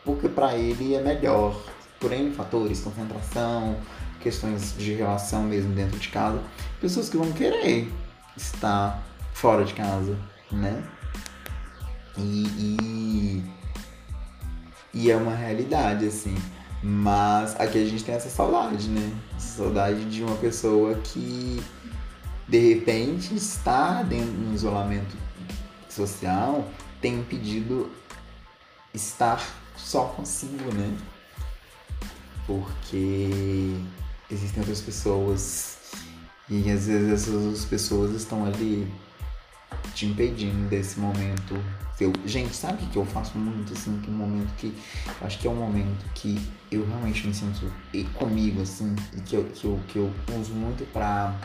[0.05, 1.59] porque para ele é melhor,
[2.01, 3.77] por N fatores, concentração,
[4.21, 6.43] questões de relação mesmo dentro de casa,
[6.81, 7.91] pessoas que vão querer
[8.37, 10.19] estar fora de casa,
[10.51, 10.83] né?
[12.19, 13.45] E, e,
[14.93, 16.37] e é uma realidade, assim.
[16.83, 19.13] Mas aqui a gente tem essa saudade, né?
[19.39, 21.63] Saudade de uma pessoa que
[22.49, 25.17] de repente está dentro de um isolamento
[25.89, 26.69] social
[27.01, 27.91] tem impedido
[28.93, 29.43] estar
[29.77, 30.97] só consigo, né?
[32.47, 33.77] Porque
[34.31, 35.79] existem outras pessoas
[36.49, 38.91] e às vezes essas pessoas estão ali
[39.95, 41.55] te impedindo desse momento.
[42.01, 44.01] Eu, gente, sabe o que eu faço muito assim?
[44.01, 44.75] Que um momento que.
[45.21, 47.73] Acho que é um momento que eu realmente me sinto
[48.15, 51.39] comigo, assim, e que eu, que eu, que eu uso muito pra.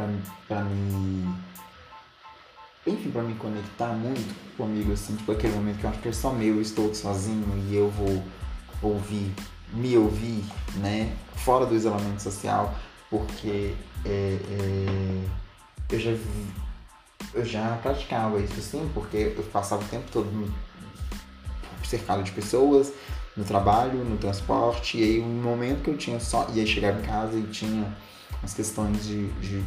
[0.00, 1.28] Pra, pra me.
[2.86, 6.12] Enfim, pra me conectar muito comigo, assim, tipo aquele momento que eu acho que é
[6.12, 8.22] só meu, eu estou sozinho e eu vou
[8.82, 9.34] ouvir,
[9.72, 10.44] me ouvir,
[10.76, 11.14] né?
[11.36, 12.74] Fora do isolamento social,
[13.10, 15.24] porque é, é,
[15.90, 16.70] eu já vi
[17.32, 20.52] eu já praticava isso sim, porque eu passava o tempo todo
[21.84, 22.92] cercado de pessoas,
[23.36, 26.48] no trabalho, no transporte, e aí um momento que eu tinha só.
[26.52, 27.96] E aí chegava em casa e tinha
[28.42, 29.62] as questões de, de.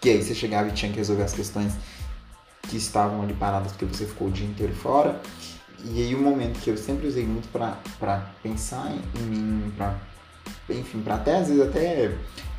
[0.00, 1.72] Que aí você chegava e tinha que resolver as questões
[2.62, 5.20] que estavam ali paradas porque você ficou o dia inteiro fora.
[5.84, 9.96] E aí um momento que eu sempre usei muito para pensar em mim, para
[10.68, 12.12] enfim, para até às vezes até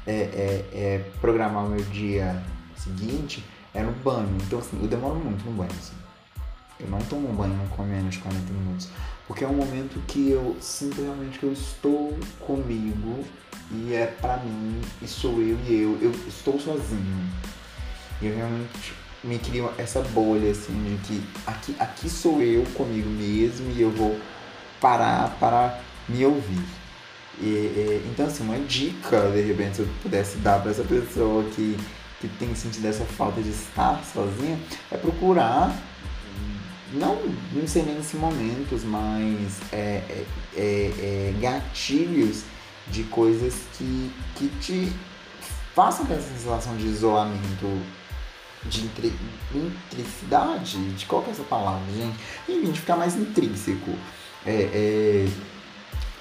[0.08, 2.41] é, é, é, programar o meu dia
[2.75, 4.36] seguinte é no banho.
[4.45, 5.93] Então, assim, eu demoro muito no banho, assim.
[6.80, 8.89] Eu não tomo banho com menos de 40 minutos.
[9.28, 13.23] Porque é um momento que eu sinto realmente que eu estou comigo
[13.71, 15.97] e é pra mim, e sou eu e eu.
[16.01, 17.29] Eu estou sozinho.
[18.21, 23.10] E eu realmente me crio essa bolha, assim, de que aqui, aqui sou eu comigo
[23.10, 24.19] mesmo e eu vou
[24.82, 26.65] parar para me ouvir.
[27.39, 31.43] E, e, então, assim, uma dica, de repente, se eu pudesse dar para essa pessoa
[31.55, 31.77] que
[32.19, 34.60] que tem sentido essa falta de estar sozinha,
[34.91, 35.73] é procurar,
[36.93, 37.17] não,
[37.53, 42.43] não sei nem se momentos, mas é, é, é, é, gatilhos
[42.89, 44.91] de coisas que, que te
[45.75, 47.82] façam ter essa sensação de isolamento,
[48.65, 49.13] de intri,
[49.54, 52.17] intricidade, de qual que é essa palavra, gente?
[52.47, 53.91] Enfim, de ficar mais intrínseco.
[54.45, 55.30] É, é,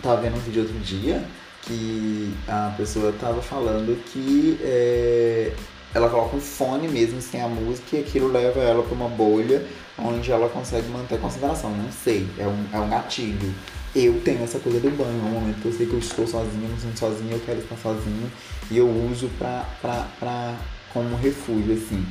[0.02, 1.24] tava vendo um vídeo outro dia
[1.62, 5.52] que a pessoa tava falando que é,
[5.94, 9.66] ela coloca um fone mesmo sem a música e aquilo leva ela para uma bolha
[9.98, 11.70] onde ela consegue manter a concentração.
[11.70, 13.54] Não sei, é um, é um gatilho.
[13.94, 16.26] Eu tenho essa coisa do banho, é um momento que eu sei que eu estou
[16.26, 18.28] sozinha, eu me sinto sozinha, eu quero estar sozinha
[18.70, 20.56] e eu uso pra, pra, pra,
[20.92, 22.04] como refúgio, assim.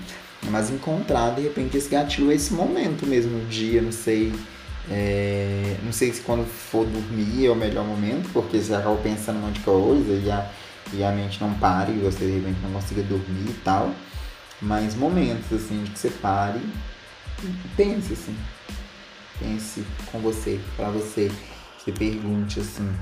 [0.49, 4.33] Mas encontrar, de repente, esse gatilho, esse momento mesmo dia, não sei.
[4.89, 9.37] É, não sei se quando for dormir é o melhor momento, porque você acaba pensando
[9.37, 10.49] um monte de coisa e a
[10.93, 13.93] e a mente não pare e você de repente não consiga dormir e tal.
[14.61, 16.59] Mas momentos assim de que você pare
[17.43, 18.35] e pense assim.
[19.39, 21.31] Pense com você, para você.
[21.87, 22.93] Você pergunte assim,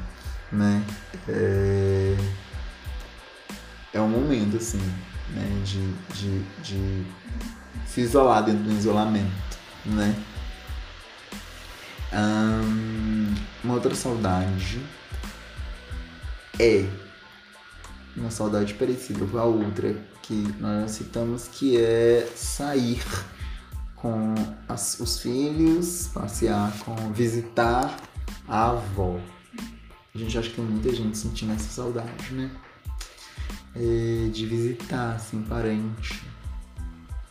[0.52, 0.86] né?
[1.28, 2.16] É,
[3.94, 4.78] é um momento assim,
[5.32, 5.64] né?
[5.66, 7.06] De, de, de
[7.88, 10.16] se isolar dentro do isolamento, né?
[13.64, 14.80] uma outra saudade
[16.60, 16.88] é
[18.16, 23.04] uma saudade parecida com a outra que nós citamos, que é sair
[23.96, 24.36] com
[24.70, 27.98] as, os filhos, passear com, visitar
[28.48, 29.20] a avó.
[30.14, 32.50] A gente acha que tem muita gente sentindo essa saudade, né?
[33.76, 36.24] É, de visitar, assim, parente.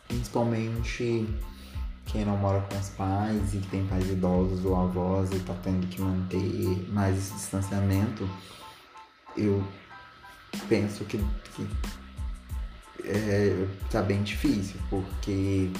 [0.06, 1.26] Principalmente
[2.06, 5.86] quem não mora com os pais e tem pais idosos ou avós e tá tendo
[5.88, 8.28] que manter mais esse distanciamento.
[9.36, 9.64] Eu
[10.68, 11.18] penso que,
[11.54, 11.68] que
[13.04, 15.70] é, tá bem difícil, porque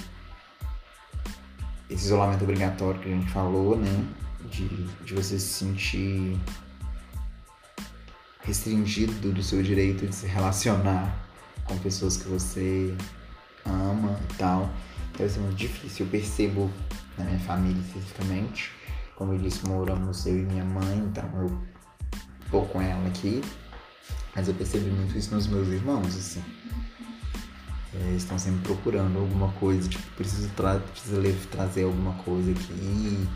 [1.88, 4.04] esse isolamento obrigatório que a gente falou, né?
[4.50, 4.68] De,
[5.04, 6.38] de você se sentir
[8.42, 11.18] restringido do seu direito de se relacionar
[11.64, 12.94] com pessoas que você
[13.64, 14.70] ama e tal.
[15.16, 16.06] Deve ser muito difícil.
[16.06, 16.70] Eu percebo
[17.16, 18.70] na minha família especificamente.
[19.16, 21.74] Como eu disse, moramos eu e minha mãe, então eu
[22.50, 23.42] pouco com ela aqui,
[24.34, 26.42] mas eu percebi muito isso nos meus irmãos, assim.
[27.94, 31.20] É, estão sempre procurando alguma coisa, tipo, preciso, tra preciso
[31.50, 33.28] trazer alguma coisa aqui,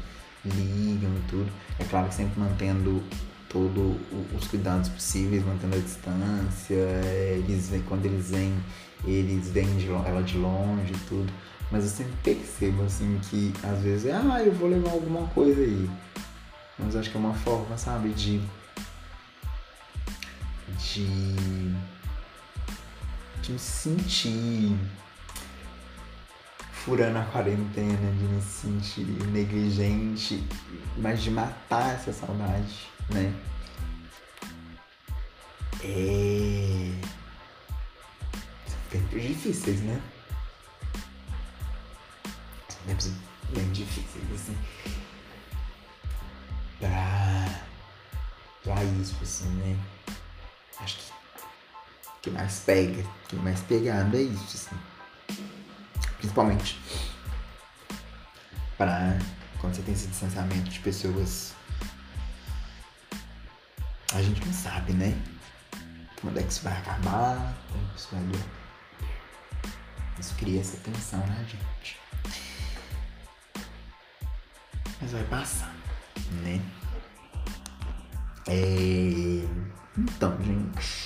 [0.48, 1.50] ligam e tudo.
[1.78, 3.02] É claro que sempre mantendo
[3.48, 3.96] todos
[4.34, 6.74] os cuidados possíveis, mantendo a distância.
[6.74, 8.54] Eles vêm, quando eles vêm,
[9.04, 11.32] eles vêm de, ela de longe e tudo.
[11.70, 15.60] Mas eu sempre percebo assim que às vezes é, ah, eu vou levar alguma coisa
[15.60, 15.88] aí.
[16.78, 18.40] Mas acho que é uma forma, sabe, de.
[20.78, 21.06] de.
[23.42, 24.76] de me sentir
[26.88, 30.42] furando a quarentena, de me sentir negligente,
[30.96, 33.30] mas de matar essa saudade, né?
[35.84, 36.90] É.
[38.66, 40.00] São tempos difíceis, né?
[42.86, 43.10] Tempos
[43.50, 44.56] bem difíceis, assim.
[46.80, 47.60] Pra.
[48.64, 49.76] pra isso, assim, né?
[50.80, 51.12] Acho que.
[52.22, 54.97] Que mais pega, que mais pegado é isso, assim
[56.18, 56.78] principalmente
[58.76, 59.18] para
[59.60, 61.54] quando você tem esse distanciamento de pessoas.
[64.14, 65.16] A gente não sabe, né?
[66.20, 68.46] Quando é que isso vai acabar, quando isso vai durar.
[70.18, 72.00] Isso cria essa tensão na gente.
[75.00, 75.74] Mas vai passar,
[76.42, 76.60] né?
[78.48, 79.46] É...
[79.96, 80.97] Então, gente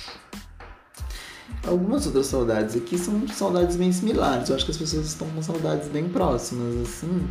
[1.65, 4.49] algumas outras saudades aqui são saudades bem similares.
[4.49, 7.27] Eu acho que as pessoas estão com saudades bem próximas, assim.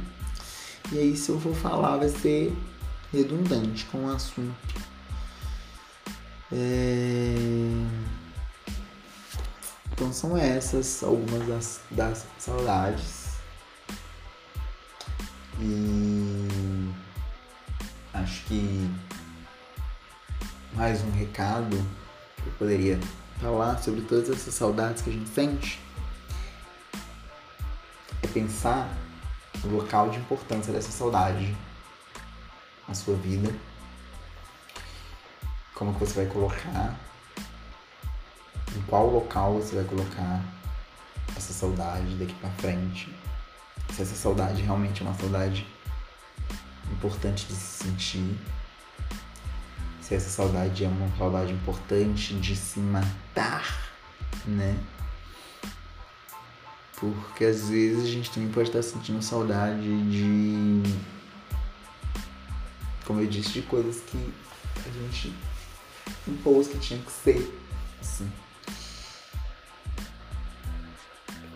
[0.91, 2.55] E aí, se eu for falar, vai ser
[3.13, 4.55] redundante com o assunto.
[6.51, 7.35] É...
[9.93, 13.23] Então, são essas algumas das, das saudades.
[15.61, 16.49] E
[18.15, 18.91] acho que
[20.75, 21.77] mais um recado
[22.37, 22.99] que eu poderia
[23.43, 25.81] falar sobre todas essas saudades que a gente sente
[28.23, 28.89] é pensar
[29.65, 31.57] no local de importância dessa saudade
[32.87, 33.53] na sua vida.
[35.75, 36.97] Como que você vai colocar,
[38.77, 40.41] em qual local você vai colocar
[41.37, 43.13] essa saudade daqui para frente.
[43.93, 45.67] Se essa saudade realmente é uma saudade
[46.93, 48.39] importante de se sentir
[50.03, 53.93] se essa saudade é uma saudade importante de se matar,
[54.45, 54.77] né?
[56.97, 60.83] Porque às vezes a gente também pode estar sentindo saudade de.
[63.07, 64.33] Como eu disse, de coisas que
[64.77, 65.33] a gente
[66.27, 67.61] impôs que tinha que ser.
[68.01, 68.31] Assim.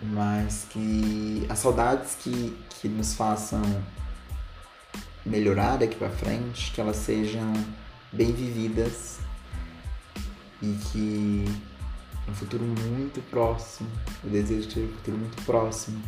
[0.03, 3.63] Mas que as saudades que, que nos façam
[5.25, 7.53] melhorar daqui para frente, que elas sejam
[8.13, 9.19] bem vividas
[10.63, 11.45] e que
[12.29, 13.91] um futuro muito próximo,
[14.25, 16.03] eu desejo ter um futuro muito próximo,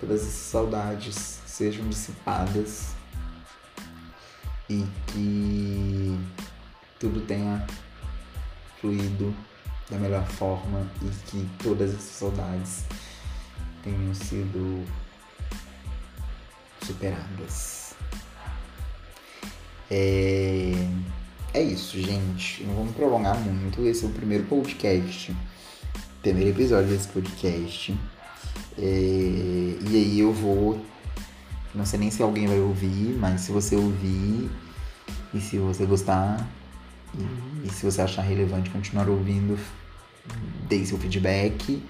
[0.00, 2.94] todas essas saudades sejam dissipadas
[4.68, 6.18] e que
[6.98, 7.66] tudo tenha
[8.80, 9.34] fluído
[9.90, 12.84] da melhor forma e que todas essas saudades
[13.82, 14.84] tenham sido
[16.84, 17.94] superadas.
[19.90, 20.72] É...
[21.54, 22.64] É isso, gente.
[22.64, 23.86] Não vamos prolongar muito.
[23.86, 25.32] Esse é o primeiro podcast.
[26.20, 27.96] Primeiro episódio desse podcast.
[28.76, 28.82] É...
[28.82, 30.80] E aí eu vou.
[31.72, 34.50] Não sei nem se alguém vai ouvir, mas se você ouvir
[35.32, 36.44] e se você gostar
[37.16, 39.56] e, e se você achar relevante continuar ouvindo,
[40.68, 41.80] dê seu feedback,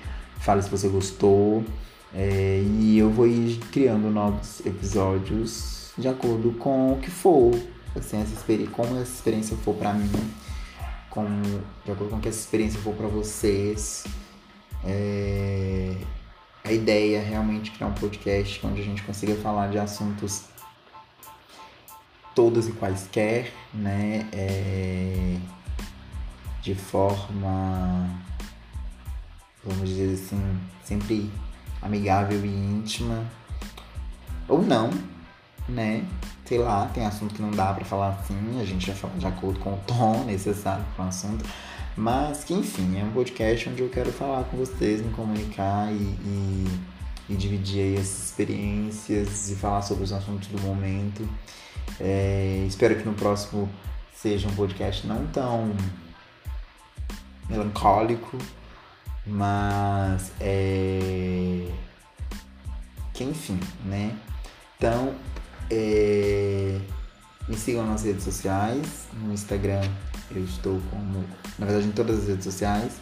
[0.40, 1.64] fale se você gostou.
[2.12, 2.62] É...
[2.62, 7.58] e eu vou ir criando novos episódios de acordo com o que for
[7.96, 10.10] assim, essa experiência, como essa experiência for para mim,
[11.10, 11.42] como,
[11.84, 14.04] de acordo com que essa experiência for para vocês.
[14.84, 15.96] É,
[16.64, 20.44] a ideia é realmente criar um podcast onde a gente consiga falar de assuntos
[22.34, 24.28] todos e quaisquer, né?
[24.32, 25.36] É,
[26.62, 28.10] de forma,
[29.62, 31.30] vamos dizer assim, sempre
[31.80, 33.24] amigável e íntima.
[34.48, 34.90] Ou não,
[35.68, 36.04] né?
[36.44, 39.26] Sei lá, tem assunto que não dá para falar assim, a gente já fala de
[39.26, 41.44] acordo com o tom necessário para o assunto.
[41.96, 45.96] Mas que enfim, é um podcast onde eu quero falar com vocês, me comunicar e,
[45.96, 46.66] e,
[47.30, 51.26] e dividir aí essas experiências e falar sobre os assuntos do momento.
[52.00, 53.68] É, espero que no próximo
[54.12, 55.74] seja um podcast não tão
[57.48, 58.36] melancólico,
[59.26, 61.68] mas é.
[63.12, 64.16] Que enfim, né?
[64.76, 65.14] Então,
[65.70, 66.80] é...
[67.48, 69.82] Me sigam nas redes sociais, no Instagram
[70.34, 71.22] Eu estou como,
[71.58, 72.94] na verdade, em todas as redes sociais: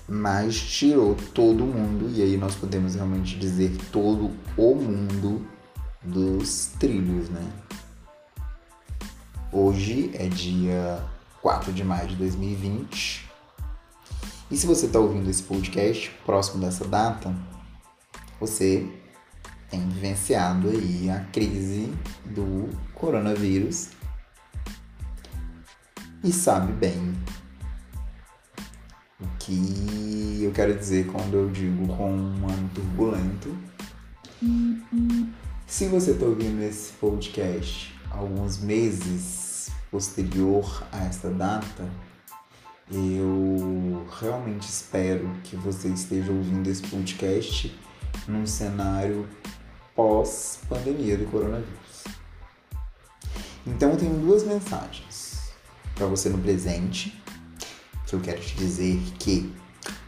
[0.08, 5.46] mais tirou todo mundo, e aí nós podemos realmente dizer todo o mundo
[6.02, 7.42] dos trilhos, né?
[9.52, 11.02] Hoje é dia
[11.40, 13.34] 4 de maio de 2020
[14.50, 17.34] e se você está ouvindo esse podcast próximo dessa data,
[18.38, 18.86] você
[19.70, 21.92] tem vivenciado aí a crise
[22.26, 23.88] do coronavírus.
[26.22, 27.14] E sabe bem
[29.20, 33.56] o que eu quero dizer quando eu digo com um ano turbulento.
[35.66, 41.88] Se você está ouvindo esse podcast alguns meses posterior a esta data,
[42.90, 47.78] eu realmente espero que você esteja ouvindo esse podcast
[48.28, 49.26] num cenário
[49.94, 52.04] pós-pandemia do coronavírus.
[53.66, 55.52] Então eu tenho duas mensagens
[55.94, 57.22] para você no presente,
[58.06, 59.54] que eu quero te dizer que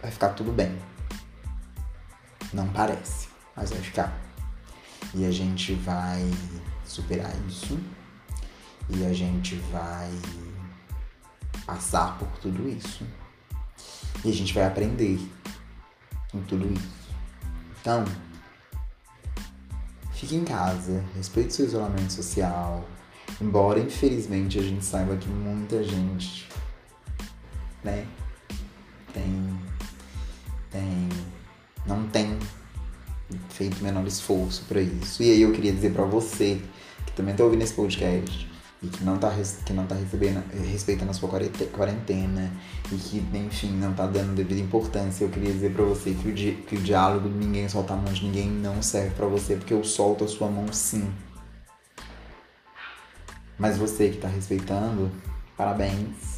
[0.01, 0.77] vai ficar tudo bem.
[2.53, 4.17] Não parece, mas vai ficar.
[5.15, 6.23] E a gente vai
[6.85, 7.79] superar isso.
[8.89, 10.11] E a gente vai
[11.67, 13.05] passar por tudo isso.
[14.25, 15.19] E a gente vai aprender
[16.31, 16.97] com tudo isso.
[17.81, 18.05] Então,
[20.13, 22.85] fique em casa, respeite seu isolamento social.
[23.41, 26.46] Embora, infelizmente, a gente saiba que muita gente,
[27.87, 28.07] né,
[29.13, 29.59] tem,
[30.71, 31.09] tem,
[31.87, 32.39] não tem
[33.49, 35.23] feito o menor esforço para isso.
[35.23, 36.61] E aí eu queria dizer para você
[37.07, 38.47] que também tá ouvindo esse podcast,
[38.83, 39.33] e que não tá,
[39.65, 42.53] que não tá recebendo, respeitando a sua quarentena
[42.93, 45.25] e que, enfim, não tá dando devida importância.
[45.25, 47.97] Eu queria dizer para você que o, di que o diálogo de ninguém solta a
[47.97, 51.11] mão de ninguém não serve para você, porque eu solto a sua mão sim.
[53.59, 55.11] Mas você que tá respeitando,
[55.57, 56.36] parabéns.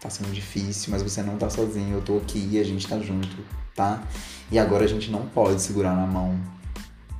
[0.00, 1.96] Tá sendo difícil, mas você não tá sozinho.
[1.96, 3.36] Eu tô aqui a gente tá junto,
[3.74, 4.02] tá?
[4.50, 6.40] E agora a gente não pode segurar na mão,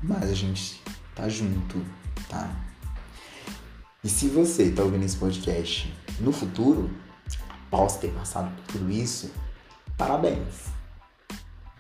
[0.03, 0.83] mas a gente
[1.15, 1.85] tá junto,
[2.29, 2.51] tá?
[4.03, 6.91] E se você está ouvindo esse podcast no futuro,
[7.67, 9.31] após ter passado por tudo isso,
[9.99, 10.71] parabéns.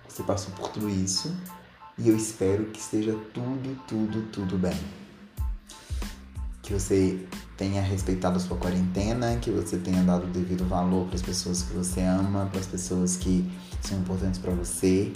[0.07, 1.35] Você passou por tudo isso
[1.97, 4.79] e eu espero que esteja tudo, tudo, tudo bem.
[6.63, 7.27] Que você
[7.61, 11.63] tenha respeitado a sua quarentena, que você tenha dado o devido valor para as pessoas
[11.63, 13.53] que você ama, para as pessoas que
[13.83, 15.13] são importantes para você,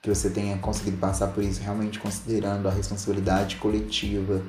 [0.00, 4.40] que você tenha conseguido passar por isso realmente considerando a responsabilidade coletiva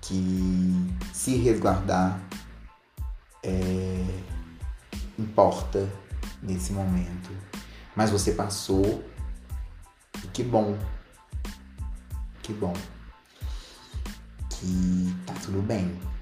[0.00, 0.72] que
[1.12, 2.22] se resguardar
[3.42, 4.04] é,
[5.18, 5.90] importa
[6.40, 7.28] nesse momento.
[7.96, 9.02] Mas você passou
[10.22, 10.78] e que bom.
[12.40, 12.72] Que bom.
[14.48, 16.13] Que tá tudo bem.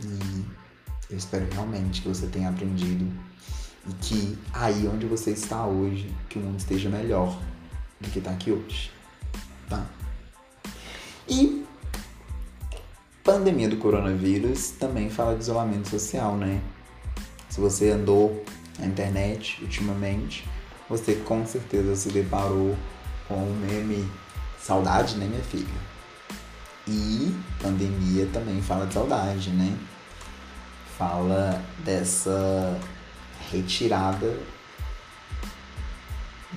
[0.00, 0.44] E
[1.10, 3.10] eu espero realmente que você tenha aprendido
[3.88, 7.40] e que aí onde você está hoje, que o mundo esteja melhor
[8.00, 8.92] do que está aqui hoje.
[9.68, 9.84] Tá?
[11.28, 11.64] E
[13.24, 16.60] pandemia do coronavírus também fala de isolamento social, né?
[17.50, 18.44] Se você andou
[18.78, 20.48] na internet ultimamente,
[20.88, 22.76] você com certeza se deparou
[23.26, 24.08] com o meme
[24.58, 25.87] saudade, né, minha filha?
[26.88, 29.76] E pandemia também fala de saudade, né?
[30.96, 32.80] Fala dessa
[33.50, 34.38] retirada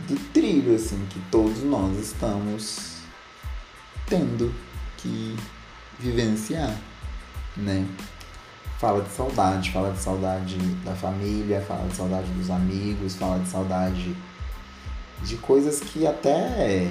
[0.08, 3.02] do trilho, assim, que todos nós estamos
[4.08, 4.54] tendo
[4.98, 5.36] que
[6.00, 6.74] vivenciar,
[7.58, 7.86] né?
[8.80, 13.50] Fala de saudade, fala de saudade da família, fala de saudade dos amigos, fala de
[13.50, 14.16] saudade
[15.24, 16.90] de coisas que até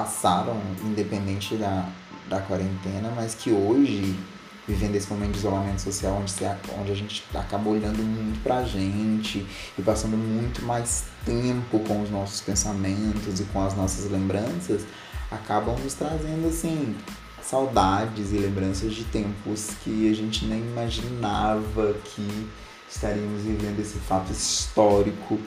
[0.00, 1.86] passaram independente da,
[2.26, 4.18] da quarentena, mas que hoje,
[4.66, 8.62] vivendo esse momento de isolamento social, onde, você, onde a gente acaba olhando muito pra
[8.64, 9.46] gente
[9.78, 14.86] e passando muito mais tempo com os nossos pensamentos e com as nossas lembranças,
[15.30, 16.96] acabam nos trazendo assim
[17.42, 22.48] saudades e lembranças de tempos que a gente nem imaginava que
[22.88, 25.38] estaríamos vivendo esse fato histórico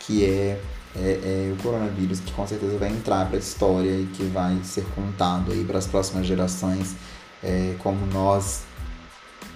[0.00, 0.60] que é,
[1.00, 4.58] é, é o coronavírus, que com certeza vai entrar para a história e que vai
[4.64, 6.96] ser contado aí para as próximas gerações,
[7.42, 8.62] é, como nós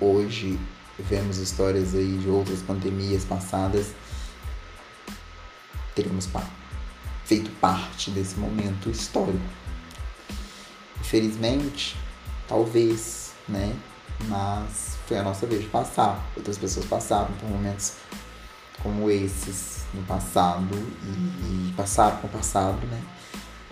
[0.01, 0.59] hoje
[0.99, 3.89] vemos histórias aí de outras pandemias passadas,
[5.95, 6.29] teremos
[7.25, 9.39] feito parte desse momento histórico.
[11.01, 11.97] Infelizmente,
[12.49, 13.75] talvez, né?
[14.29, 16.25] Mas foi a nossa vez de passar.
[16.37, 17.95] Outras pessoas passaram por momentos
[18.83, 23.03] como esses no passado e, e passaram com o passado, né?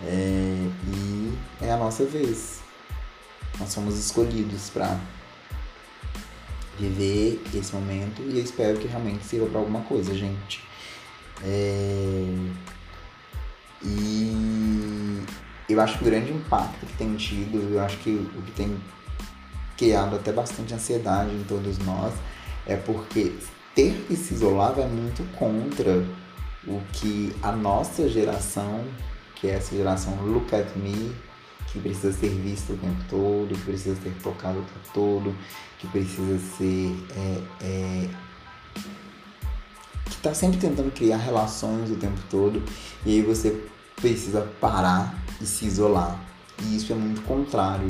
[0.03, 2.61] É, e é a nossa vez.
[3.59, 4.97] Nós somos escolhidos para
[6.79, 10.63] viver esse momento e eu espero que realmente sirva para alguma coisa, gente.
[11.43, 12.25] É,
[13.83, 15.21] e
[15.67, 18.77] eu acho que o grande impacto que tem tido, eu acho que o que tem
[19.77, 22.13] criado até bastante ansiedade em todos nós
[22.65, 23.33] é porque
[23.75, 26.05] ter que se isolar vai muito contra
[26.67, 28.83] o que a nossa geração,
[29.35, 31.13] que é essa geração look at me,
[31.67, 35.35] que precisa ser vista o tempo todo, que precisa ser tocado o tempo todo,
[35.79, 36.95] que precisa ser.
[37.15, 38.09] É, é,
[40.05, 42.61] que está sempre tentando criar relações o tempo todo,
[43.05, 43.63] e aí você
[43.95, 46.19] precisa parar e se isolar.
[46.61, 47.87] E isso é muito contrário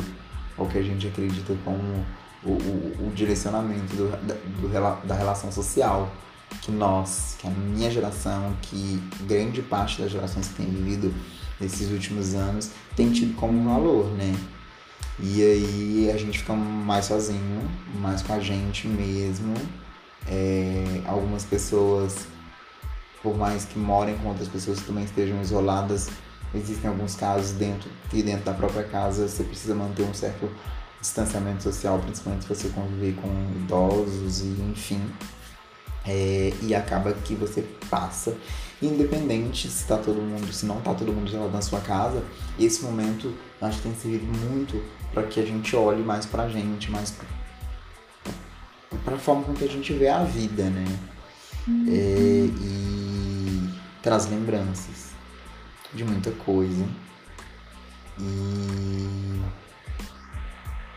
[0.58, 2.06] ao que a gente acredita como
[2.44, 4.10] o, o, o direcionamento do,
[4.62, 6.12] do, da relação social
[6.62, 11.14] que nós, que a minha geração, que grande parte das gerações que tem vivido
[11.60, 14.36] nesses últimos anos tem tido como valor, né?
[15.20, 17.70] E aí a gente fica mais sozinho,
[18.00, 19.54] mais com a gente mesmo.
[20.28, 22.28] É, algumas pessoas
[23.22, 26.10] por mais que morem com outras pessoas que também estejam isoladas,
[26.54, 30.50] existem alguns casos dentro que dentro da própria casa você precisa manter um certo
[31.02, 35.02] distanciamento social, principalmente se você conviver com idosos e enfim.
[36.06, 38.36] É, e acaba que você passa,
[38.82, 42.24] independente se tá todo mundo, se não tá todo mundo gelado na sua casa,
[42.60, 43.32] esse momento
[43.62, 44.84] acho que tem servido muito
[45.14, 47.12] para que a gente olhe mais pra gente, mais
[49.06, 50.86] pra, a forma com que a gente vê a vida, né?
[51.68, 51.86] Uhum.
[51.88, 53.70] É, e
[54.02, 55.12] traz lembranças
[55.94, 56.84] de muita coisa.
[58.20, 59.42] E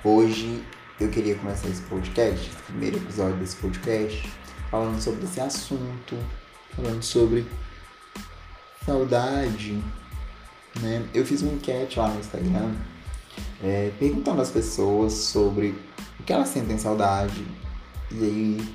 [0.05, 0.63] hoje
[1.01, 4.31] eu queria começar esse podcast, esse primeiro episódio desse podcast,
[4.71, 6.17] falando sobre esse assunto,
[6.77, 7.47] falando sobre
[8.85, 9.83] saudade.
[10.81, 11.09] Né?
[11.15, 12.75] Eu fiz uma enquete lá no Instagram
[13.63, 15.75] é, perguntando às pessoas sobre
[16.21, 17.45] o que elas sentem saudade.
[18.11, 18.75] E aí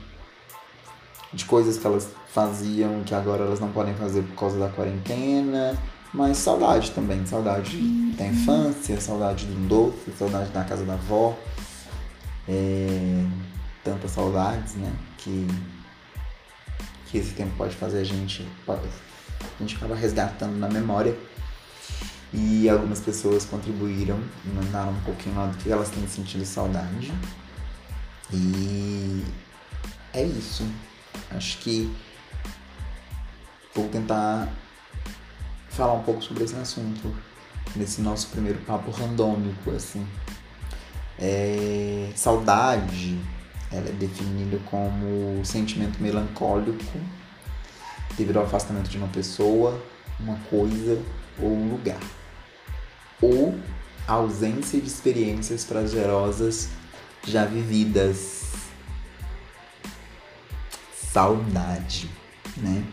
[1.32, 5.78] de coisas que elas faziam que agora elas não podem fazer por causa da quarentena.
[6.14, 7.78] Mas saudade também, saudade
[8.18, 11.38] da infância, saudade do doce, saudade da casa da avó.
[12.48, 13.26] É,
[13.84, 14.92] tantas saudades, né?
[15.18, 15.48] Que,
[17.08, 18.48] que esse tempo pode fazer a gente.
[18.68, 18.80] A
[19.60, 21.16] gente acaba resgatando na memória.
[22.34, 27.12] E algumas pessoas contribuíram e mandaram um pouquinho lá do que elas têm sentido saudade.
[28.32, 29.24] E
[30.14, 30.64] é isso.
[31.32, 31.92] Acho que
[33.74, 34.48] vou tentar
[35.80, 37.16] falar um pouco sobre esse assunto
[37.74, 40.06] nesse nosso primeiro papo randômico, assim.
[41.18, 43.18] É, saudade,
[43.72, 46.84] ela é definida como sentimento melancólico
[48.18, 49.82] devido ao afastamento de uma pessoa,
[50.20, 51.02] uma coisa
[51.42, 52.02] ou um lugar.
[53.22, 53.58] Ou
[54.06, 56.70] ausência de experiências prazerosas
[57.26, 58.52] já vividas
[60.94, 62.10] saudade,
[62.58, 62.84] né?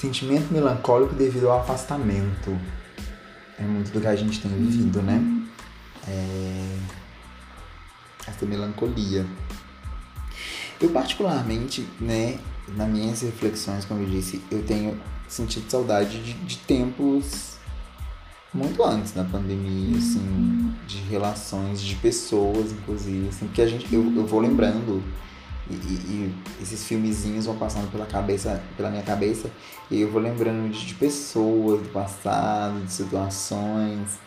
[0.00, 2.58] Sentimento melancólico devido ao afastamento.
[3.58, 5.40] É muito do que a gente tem vivido, né?
[6.08, 6.78] é,
[8.26, 9.26] essa melancolia.
[10.80, 12.38] Eu particularmente, né,
[12.68, 17.58] nas minhas reflexões, como eu disse, eu tenho sentido saudade de, de tempos
[18.52, 24.02] muito antes da pandemia, assim, de relações, de pessoas, inclusive, assim, porque a gente, eu,
[24.16, 25.02] eu vou lembrando
[25.70, 29.50] e, e, esses filmezinhos vão passando pela cabeça, pela minha cabeça,
[29.90, 34.18] e eu vou lembrando de, de pessoas do passado, de situações,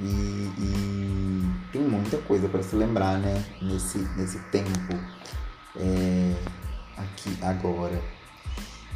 [0.00, 4.94] e, e, tem muita coisa para se lembrar, né, nesse, nesse tempo
[5.76, 6.34] é,
[6.96, 8.00] aqui agora.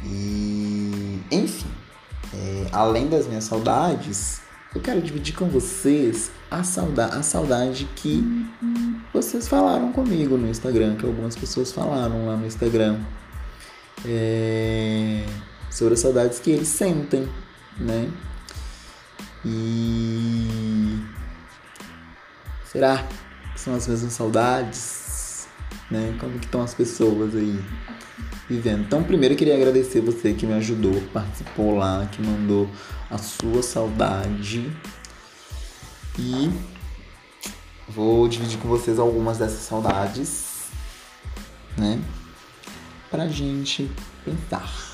[0.03, 1.69] E enfim,
[2.33, 4.41] é, além das minhas saudades,
[4.73, 8.23] eu quero dividir com vocês a, sauda a saudade que
[9.13, 12.99] vocês falaram comigo no Instagram, que algumas pessoas falaram lá no Instagram.
[14.05, 15.25] É,
[15.69, 17.27] sobre as saudades que eles sentem,
[17.77, 18.09] né?
[19.45, 20.99] E
[22.65, 23.05] será
[23.53, 25.47] que são as mesmas saudades?
[25.89, 26.15] Né?
[26.19, 27.59] Como que estão as pessoas aí
[28.49, 28.81] vivendo?
[28.81, 32.69] Então, primeiro eu queria agradecer você que me ajudou, participou lá, que mandou
[33.11, 34.71] a sua saudade.
[36.17, 36.51] E
[37.87, 40.69] vou dividir com vocês algumas dessas saudades,
[41.77, 42.01] né?
[43.09, 43.91] Pra gente
[44.23, 44.91] pensar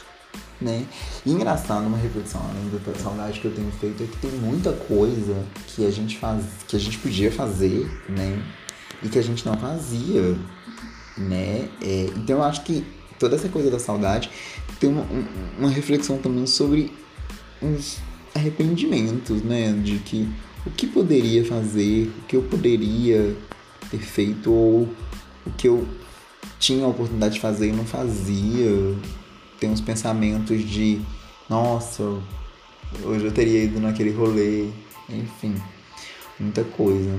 [0.59, 0.85] né?
[1.25, 4.73] E engraçado, uma reflexão além da saudade que eu tenho feito é que tem muita
[4.73, 5.35] coisa
[5.67, 8.41] que a gente faz, que a gente podia fazer, né?
[9.03, 10.35] E que a gente não fazia,
[11.17, 11.69] né?
[11.81, 12.83] É, então eu acho que
[13.19, 14.29] toda essa coisa da saudade
[14.79, 15.05] tem uma,
[15.57, 16.91] uma reflexão também sobre
[17.61, 17.99] uns
[18.37, 19.71] arrependimentos, né?
[19.73, 20.27] De que
[20.65, 23.35] o que poderia fazer, o que eu poderia
[23.89, 24.89] ter feito ou
[25.45, 25.87] o que eu
[26.59, 28.95] tinha a oportunidade de fazer e não fazia,
[29.59, 30.99] tem uns pensamentos de
[31.49, 32.03] nossa,
[33.03, 34.67] hoje eu teria ido naquele rolê,
[35.09, 35.55] enfim,
[36.39, 37.17] muita coisa.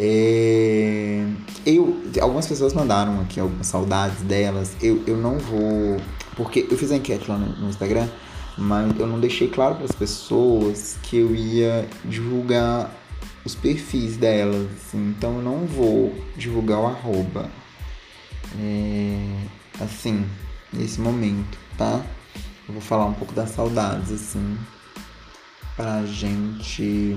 [0.00, 1.24] É,
[1.66, 4.76] eu, algumas pessoas mandaram aqui algumas saudades delas.
[4.80, 5.96] Eu, eu não vou.
[6.36, 8.08] Porque eu fiz a enquete lá no, no Instagram,
[8.58, 12.92] mas eu não deixei claro para as pessoas que eu ia divulgar
[13.44, 14.68] os perfis delas.
[14.72, 17.48] Assim, então eu não vou divulgar o arroba.
[18.58, 19.46] É,
[19.80, 20.26] assim,
[20.72, 22.04] nesse momento, tá?
[22.66, 24.58] Eu vou falar um pouco das saudades, assim,
[25.76, 27.16] pra gente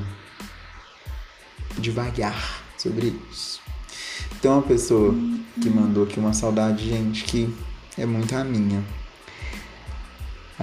[1.77, 3.59] devagar sobre isso.
[4.41, 5.13] Tem uma pessoa
[5.61, 7.53] que mandou aqui uma saudade, gente, que
[7.97, 8.83] é muito a minha.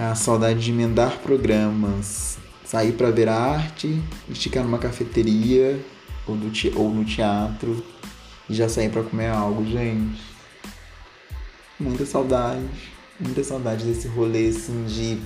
[0.00, 5.84] A saudade de emendar programas, sair para ver arte, esticar numa cafeteria
[6.26, 7.84] ou, do ou no teatro
[8.48, 10.38] e já sair para comer algo, gente
[11.78, 12.66] muita saudade,
[13.20, 15.20] muita saudade desse rolê assim de,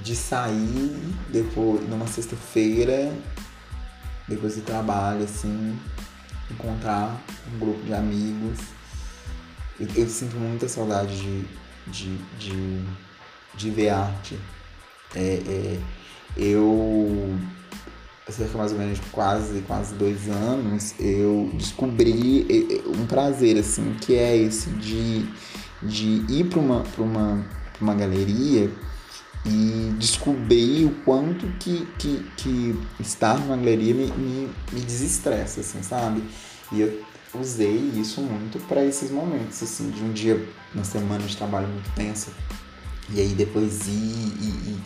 [0.00, 0.96] de sair
[1.30, 3.14] depois numa sexta-feira,
[4.26, 5.78] depois do trabalho, assim,
[6.50, 8.58] encontrar um grupo de amigos.
[9.78, 11.44] Eu, eu sinto muita saudade de,
[11.86, 12.84] de, de,
[13.58, 14.38] de ver arte.
[15.14, 15.78] É, é,
[16.36, 17.36] eu
[18.30, 22.46] cerca mais ou menos quase, quase dois anos, eu descobri
[22.86, 25.26] um prazer, assim, que é esse de,
[25.82, 27.46] de ir para uma, uma,
[27.80, 28.70] uma galeria
[29.46, 35.82] e descobrir o quanto que, que, que estar numa galeria me, me, me desestressa, assim,
[35.82, 36.22] sabe?
[36.70, 37.02] E eu
[37.34, 41.90] usei isso muito para esses momentos, assim, de um dia, uma semana de trabalho muito
[41.94, 42.30] tensa,
[43.10, 44.78] e aí depois ir e, e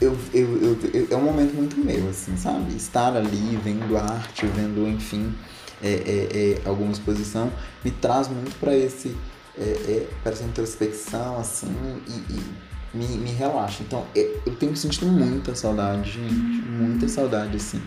[0.00, 2.74] eu, eu, eu, é um momento muito meu, assim, sabe?
[2.74, 5.34] Estar ali, vendo arte, vendo, enfim,
[5.82, 7.52] é, é, é, alguma exposição,
[7.84, 9.14] me traz muito para esse,
[9.58, 11.68] é, é, para essa introspecção, assim,
[12.08, 13.82] e, e me, me relaxa.
[13.82, 17.82] Então, é, eu tenho sentido muita saudade, gente, muita saudade, assim,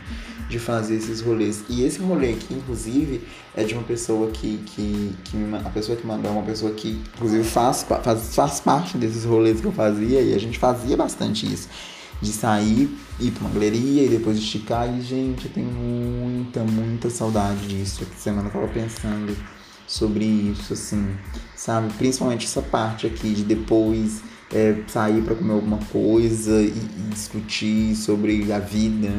[0.54, 1.64] de fazer esses rolês.
[1.68, 3.22] E esse rolê aqui, inclusive,
[3.56, 6.72] é de uma pessoa que, que, que me, a pessoa que mandou é uma pessoa
[6.74, 10.96] que, inclusive, faz, faz, faz parte desses rolês que eu fazia, e a gente fazia
[10.96, 11.68] bastante isso
[12.22, 12.90] de sair,
[13.20, 14.88] ir pra uma galeria e depois esticar.
[14.88, 18.04] E, gente, eu tenho muita, muita saudade disso.
[18.04, 19.36] Essa semana eu tava pensando
[19.88, 21.16] sobre isso, assim,
[21.56, 21.92] sabe?
[21.94, 24.22] Principalmente essa parte aqui de depois
[24.54, 29.12] é, sair para comer alguma coisa e, e, discutir sobre a vida,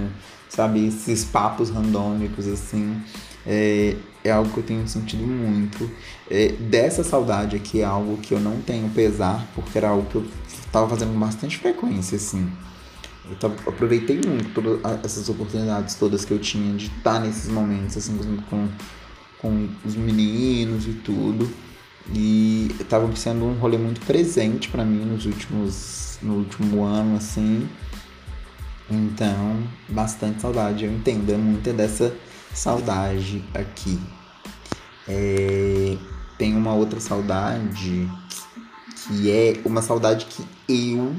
[0.54, 0.86] sabe?
[0.86, 3.00] Esses papos randômicos, assim.
[3.46, 5.90] É, é algo que eu tenho sentido muito.
[6.30, 10.14] É, dessa saudade aqui é algo que eu não tenho pesar, porque era algo que
[10.16, 10.26] eu
[10.72, 12.50] tava fazendo com bastante frequência, assim.
[13.28, 17.96] Eu tava, aproveitei muito todas essas oportunidades todas que eu tinha de estar nesses momentos,
[17.96, 18.16] assim,
[18.48, 18.68] com,
[19.38, 21.48] com os meninos e tudo.
[22.14, 27.66] E estava sendo um rolê muito presente para mim nos últimos, no último ano, assim.
[28.90, 30.84] Então, bastante saudade.
[30.84, 32.14] Eu entendo é muita dessa
[32.52, 33.98] saudade aqui.
[35.08, 35.96] É,
[36.38, 38.08] tem uma outra saudade
[39.06, 41.14] que é uma saudade que eu,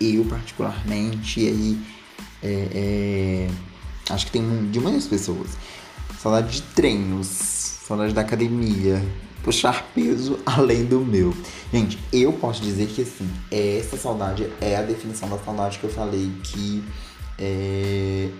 [0.00, 1.86] eu particularmente, e aí
[2.42, 5.50] é, é, acho que tem de muitas pessoas.
[6.18, 9.02] Saudade de treinos, saudade da academia,
[9.44, 11.34] puxar peso além do meu.
[11.72, 15.90] Gente, eu posso dizer que assim, essa saudade é a definição da saudade que eu
[15.90, 16.82] falei que
[17.38, 18.30] é,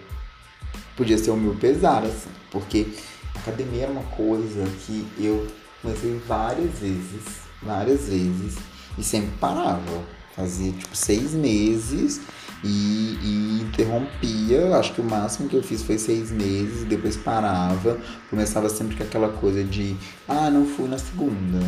[0.96, 2.88] podia ser o meu pesar, assim, porque
[3.34, 5.46] academia era uma coisa que eu
[5.82, 7.22] comecei várias vezes,
[7.62, 8.57] várias vezes,
[8.96, 10.14] e sempre parava.
[10.34, 12.20] Fazia tipo seis meses
[12.64, 14.76] e, e, interrompia.
[14.76, 17.98] Acho que o máximo que eu fiz foi seis meses, depois parava.
[18.30, 19.96] Começava sempre com aquela coisa de
[20.26, 21.60] ah, não fui na segunda.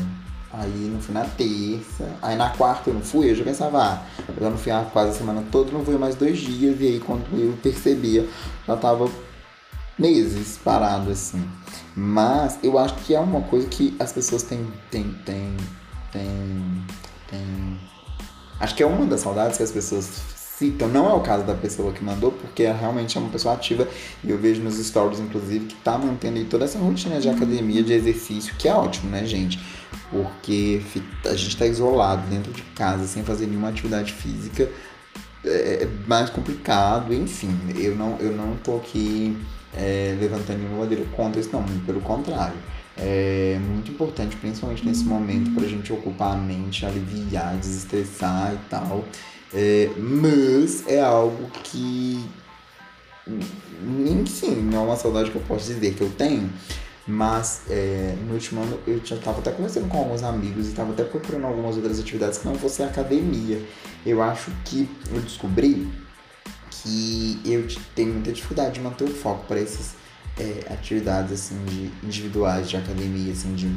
[0.51, 2.09] Aí não fui na terça.
[2.23, 4.03] Aí na quarta eu não fui, eu já pensava, ah,
[4.41, 6.81] eu não fui a quase a semana toda, não fui mais dois dias.
[6.81, 8.27] E aí quando eu percebia,
[8.67, 9.11] já tava
[9.99, 11.47] meses parado assim.
[11.95, 14.67] Mas eu acho que é uma coisa que as pessoas têm.
[14.91, 15.57] têm, têm,
[16.11, 16.85] têm,
[17.29, 17.81] têm...
[18.59, 20.89] Acho que é uma das saudades que as pessoas citam.
[20.89, 23.87] Não é o caso da pessoa que mandou, porque é realmente é uma pessoa ativa.
[24.25, 27.93] E eu vejo nos stories, inclusive, que tá mantendo toda essa rotina de academia, de
[27.93, 29.59] exercício, que é ótimo, né, gente?
[30.11, 30.81] Porque
[31.25, 34.71] a gente tá isolado dentro de casa, sem fazer nenhuma atividade física.
[35.45, 37.57] É, é mais complicado, enfim.
[37.77, 39.37] Eu não, eu não tô aqui
[39.77, 42.57] é, levantando nenhuma bandeira contra isso, não, pelo contrário.
[42.99, 48.71] É muito importante, principalmente nesse momento, para a gente ocupar a mente, aliviar, desestressar e
[48.71, 49.05] tal.
[49.53, 52.25] É, mas é algo que.
[54.09, 56.51] Enfim, não é uma saudade que eu posso dizer que eu tenho.
[57.09, 60.93] Mas é, no último ano eu já estava até conversando com alguns amigos e estava
[60.93, 63.63] até procurando algumas outras atividades que não fosse academia.
[64.05, 65.89] Eu acho que eu descobri
[66.69, 69.95] que eu tenho muita dificuldade de manter o foco para essas
[70.39, 73.71] é, atividades assim de individuais de academia, assim, de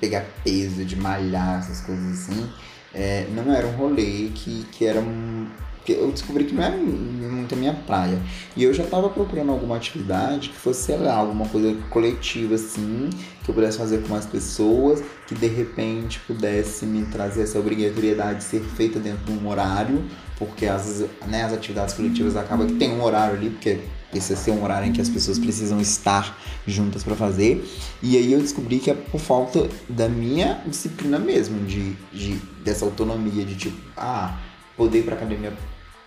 [0.00, 2.50] pegar peso, de malhar, essas coisas assim.
[2.94, 5.46] É, não era um rolê que, que era um,
[5.92, 8.18] eu descobri que não era muito a minha praia.
[8.56, 13.10] E eu já estava procurando alguma atividade que fosse, sei lá, alguma coisa coletiva, assim,
[13.44, 18.38] que eu pudesse fazer com mais pessoas, que de repente pudesse me trazer essa obrigatoriedade
[18.38, 20.04] de ser feita dentro de um horário,
[20.38, 23.78] porque as, né, as atividades coletivas acabam que tem um horário ali, porque
[24.14, 27.68] esse é um horário em que as pessoas precisam estar juntas para fazer.
[28.02, 32.34] E aí eu descobri que é por falta da minha disciplina mesmo, de, de
[32.64, 34.38] dessa autonomia, de tipo, ah,
[34.76, 35.52] poder ir pra academia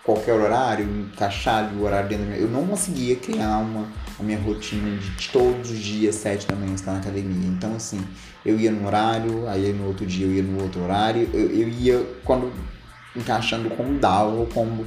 [0.04, 2.42] qualquer horário, encaixar o horário dentro da minha...
[2.42, 3.88] Eu não conseguia criar uma,
[4.20, 7.48] a minha rotina de todos os dias, sete da manhã, estar na academia.
[7.48, 8.02] Então, assim,
[8.46, 11.30] eu ia num horário, aí no outro dia eu ia no outro horário.
[11.32, 12.52] Eu, eu ia quando
[13.16, 14.86] encaixando como dava ou como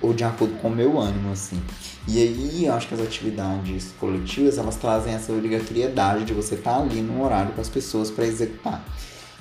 [0.00, 1.60] ou de acordo com o meu ânimo, assim.
[2.06, 6.78] E aí, eu acho que as atividades coletivas, elas trazem essa obrigatoriedade de você estar
[6.78, 8.84] ali no horário com as pessoas para executar.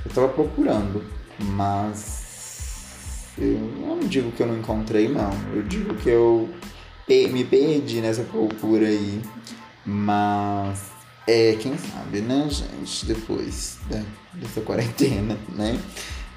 [0.04, 1.04] Eu estava procurando,
[1.40, 5.32] mas eu não digo que eu não encontrei, não.
[5.54, 6.50] Eu digo que eu
[7.08, 9.22] me perdi nessa procura aí.
[9.86, 10.92] Mas
[11.26, 13.06] é, quem sabe, né, gente?
[13.06, 13.78] Depois
[14.34, 15.80] dessa quarentena, né?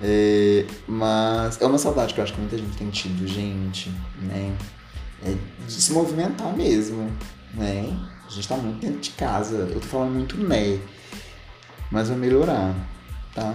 [0.03, 3.90] É, mas é uma saudade que eu acho que muita gente tem tido, gente,
[4.20, 4.57] né?
[5.22, 5.34] É
[5.66, 7.11] de se movimentar mesmo,
[7.55, 7.96] né?
[8.26, 9.57] A gente tá muito dentro de casa.
[9.57, 10.80] Eu tô falando muito né,
[11.90, 12.74] mas vai melhorar,
[13.34, 13.55] tá?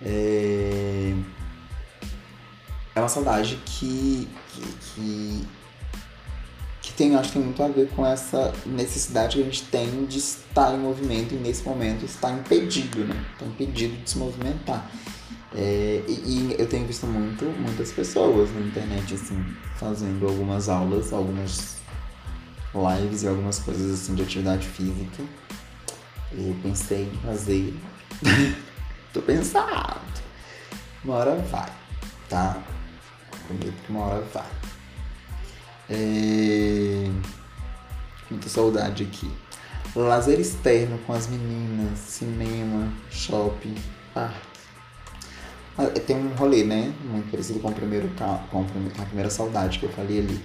[0.00, 1.14] É
[2.98, 5.48] é uma saudade que, que, que,
[6.82, 10.04] que tem, acho que tem muito a ver com essa necessidade que a gente tem
[10.04, 13.24] de estar em movimento e nesse momento estar impedido, né?
[13.32, 14.90] Está impedido de se movimentar.
[15.54, 19.42] É, e, e, eu tenho visto muito, muitas pessoas na internet, assim,
[19.76, 21.78] fazendo algumas aulas, algumas
[22.74, 25.22] lives e algumas coisas assim de atividade física.
[26.32, 27.74] Eu pensei em fazer.
[29.12, 30.00] Tô pensado.
[31.02, 31.72] Uma hora vai,
[32.28, 32.62] tá?
[33.46, 34.50] Prometo que uma hora vai.
[35.88, 37.10] É...
[38.30, 39.30] Muita saudade aqui.
[39.96, 43.74] Lazer externo com as meninas, cinema, shopping,
[44.12, 44.47] parque.
[45.78, 46.92] Ah, tem um rolê, né?
[47.08, 48.10] Muito parecido com, o primeiro,
[48.50, 50.40] com a primeira saudade que eu falei ali.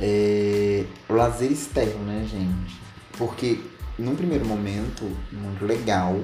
[0.00, 0.84] É...
[1.10, 2.80] Lazer externo, né, gente?
[3.18, 3.60] Porque
[3.98, 6.18] num primeiro momento, muito legal,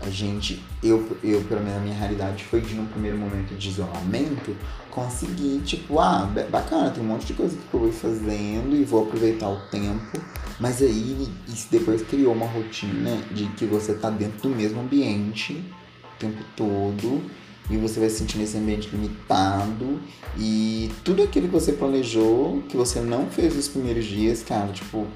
[0.00, 3.68] a gente, eu, eu pelo menos a minha realidade foi de num primeiro momento de
[3.68, 4.56] isolamento,
[4.90, 9.04] conseguir, tipo, ah, bacana, tem um monte de coisa que eu vou fazendo e vou
[9.04, 10.20] aproveitar o tempo.
[10.58, 15.62] Mas aí isso depois criou uma rotina de que você tá dentro do mesmo ambiente
[16.02, 17.22] o tempo todo
[17.70, 20.00] e você vai se sentir nesse ambiente limitado
[20.36, 25.06] e tudo aquilo que você planejou, que você não fez nos primeiros dias, cara, tipo,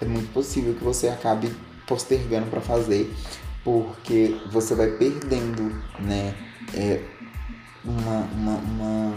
[0.00, 1.50] é muito possível que você acabe
[1.86, 3.12] postergando para fazer,
[3.64, 6.34] porque você vai perdendo, né,
[6.74, 7.02] é,
[7.84, 9.14] uma, uma, uma,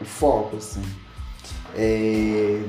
[0.00, 0.82] o foco, assim.
[1.74, 2.62] É,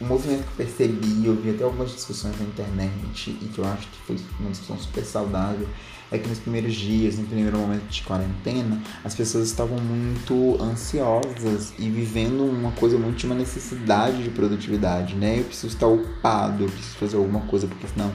[0.00, 3.64] o movimento que eu percebi, eu vi até algumas discussões na internet e que eu
[3.64, 5.66] acho que foi uma discussão super saudável,
[6.10, 11.72] é que nos primeiros dias, no primeiro momento de quarentena, as pessoas estavam muito ansiosas
[11.78, 15.40] e vivendo uma coisa muito uma necessidade de produtividade, né?
[15.40, 18.14] Eu preciso estar ocupado, eu preciso fazer alguma coisa, porque senão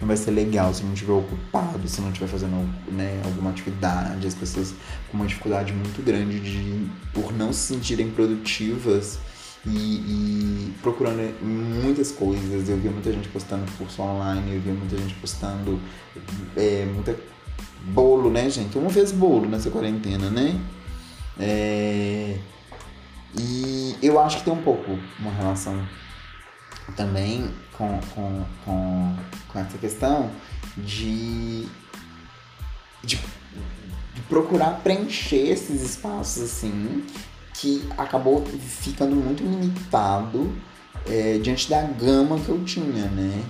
[0.00, 4.26] não vai ser legal se não estiver ocupado, se não estiver fazendo né, alguma atividade.
[4.26, 4.74] As pessoas
[5.10, 9.18] com uma dificuldade muito grande de por não se sentirem produtivas
[9.66, 12.68] e, e, procurando muitas coisas.
[12.68, 15.80] Eu via muita gente postando curso online, eu via muita gente postando
[16.56, 17.16] é, muita
[17.82, 18.76] bolo, né, gente?
[18.78, 20.58] Uma vez bolo nessa quarentena, né?
[21.38, 22.38] É,
[23.38, 25.86] e eu acho que tem um pouco uma relação
[26.96, 29.16] também com, com, com,
[29.48, 30.30] com essa questão
[30.76, 31.66] de,
[33.02, 33.16] de,
[34.14, 37.04] de procurar preencher esses espaços assim
[37.60, 40.50] que acabou ficando muito limitado
[41.06, 43.44] é, diante da gama que eu tinha, né?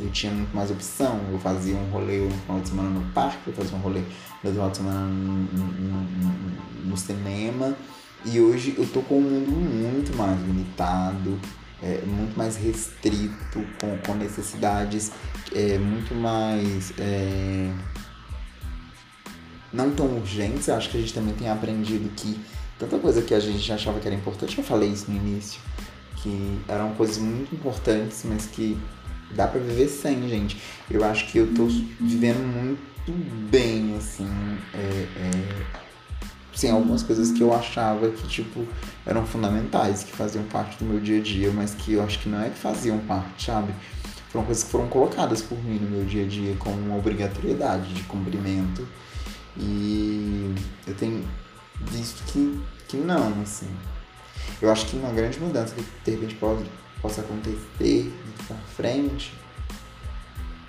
[0.00, 1.20] Eu tinha muito mais opção.
[1.30, 4.00] Eu fazia um rolê no final de semana no parque, eu fazia um rolê
[4.42, 7.76] no final de semana no, no, no, cinema.
[8.24, 11.38] E hoje eu tô com um mundo muito mais limitado,
[11.80, 15.12] é, muito mais restrito, com, com necessidades
[15.54, 16.92] é, muito mais.
[16.98, 17.72] É,
[19.72, 20.66] não tão urgentes.
[20.66, 22.40] Eu acho que a gente também tem aprendido que
[22.82, 25.60] tanta coisa que a gente achava que era importante, eu falei isso no início,
[26.16, 28.76] que eram coisas muito importantes, mas que
[29.30, 30.60] dá para viver sem, gente.
[30.90, 31.66] Eu acho que eu tô
[32.00, 33.12] vivendo muito
[33.50, 34.28] bem, assim,
[34.74, 35.30] é, é,
[36.54, 38.66] sem algumas coisas que eu achava que, tipo,
[39.06, 42.28] eram fundamentais, que faziam parte do meu dia a dia, mas que eu acho que
[42.28, 43.72] não é que faziam parte, sabe?
[44.30, 47.92] Foram coisas que foram colocadas por mim no meu dia a dia como uma obrigatoriedade
[47.92, 48.88] de cumprimento.
[49.58, 50.54] E
[50.86, 51.22] eu tenho
[51.90, 53.68] visto que, que não, assim.
[54.60, 56.64] Eu acho que uma grande mudança que de repente pode,
[57.00, 58.12] possa acontecer
[58.46, 59.34] pra frente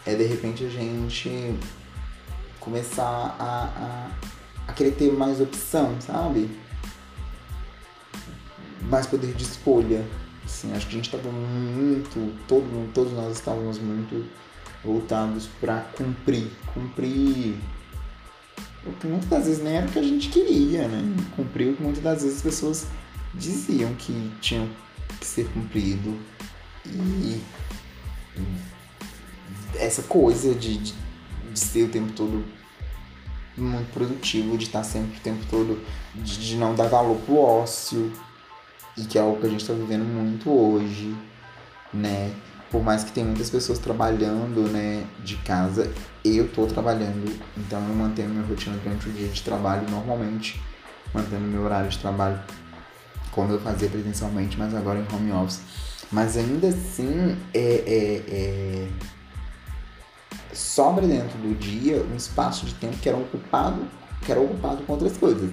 [0.06, 1.56] é de repente a gente
[2.60, 4.10] começar a,
[4.68, 6.50] a, a querer ter mais opção, sabe?
[8.90, 10.06] Mais poder de escolha.
[10.46, 14.26] Assim, acho que a gente estava muito, todo, todos nós estávamos muito
[14.84, 17.58] voltados para cumprir, cumprir
[19.04, 21.02] muitas das vezes nem era o que a gente queria, né?
[21.36, 22.88] Cumprir o que muitas das vezes as pessoas
[23.34, 24.70] diziam que tinham
[25.20, 26.18] que ser cumprido.
[26.86, 27.42] E
[29.76, 30.94] essa coisa de, de,
[31.52, 32.44] de ser o tempo todo
[33.58, 35.80] muito produtivo, de estar sempre o tempo todo,
[36.16, 38.12] de, de não dar valor pro ócio,
[38.98, 41.16] e que é algo que a gente está vivendo muito hoje,
[41.94, 42.34] né?
[42.74, 45.94] Por mais que tenha muitas pessoas trabalhando, né, de casa,
[46.26, 50.60] eu tô trabalhando, então eu mantenho minha rotina durante o dia de trabalho normalmente,
[51.14, 52.42] mantendo meu horário de trabalho
[53.30, 55.62] como eu fazia presencialmente, mas agora em home office.
[56.12, 58.88] Mas ainda assim, é, é, é...
[60.52, 63.88] sobra dentro do dia um espaço de tempo que era ocupado,
[64.26, 65.52] que era ocupado com outras coisas.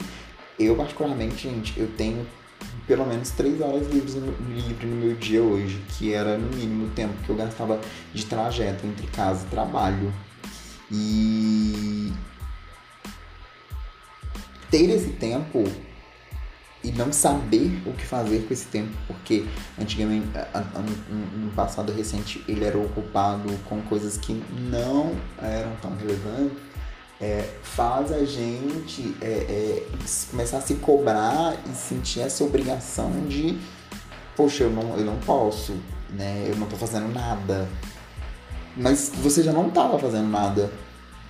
[0.58, 2.26] Eu particularmente, gente, eu tenho
[2.90, 6.86] pelo menos três horas livres no, livre no meu dia hoje, que era no mínimo
[6.86, 7.80] o tempo que eu gastava
[8.12, 10.12] de trajeto entre casa e trabalho.
[10.90, 12.12] E
[14.68, 15.62] ter esse tempo
[16.82, 19.44] e não saber o que fazer com esse tempo, porque
[19.80, 20.26] antigamente,
[21.36, 26.69] no passado recente, ele era ocupado com coisas que não eram tão relevantes
[27.20, 29.86] é, faz a gente é, é,
[30.30, 33.58] começar a se cobrar e sentir essa obrigação de,
[34.34, 35.74] poxa, eu não, eu não posso,
[36.10, 36.46] né?
[36.48, 37.68] Eu não tô fazendo nada.
[38.74, 40.70] Mas você já não tava fazendo nada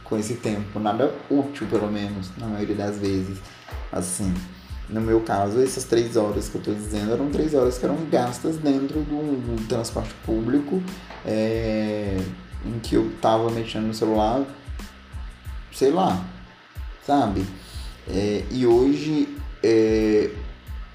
[0.05, 3.39] com esse tempo, nada útil, pelo menos, na maioria das vezes.
[3.91, 4.33] Assim,
[4.89, 7.97] no meu caso, essas três horas que eu tô dizendo eram três horas que eram
[8.09, 10.81] gastas dentro do, do transporte público,
[11.27, 12.17] é,
[12.65, 14.45] em que eu tava mexendo no celular
[15.73, 16.25] sei lá,
[17.07, 17.47] sabe?
[18.09, 20.31] É, e hoje, é,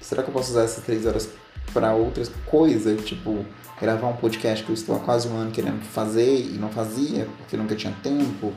[0.00, 1.28] será que eu posso usar essas três horas
[1.72, 3.04] para outras coisas?
[3.04, 3.44] Tipo,
[3.80, 7.28] gravar um podcast que eu estou há quase um ano querendo fazer e não fazia
[7.38, 8.52] porque nunca tinha tempo.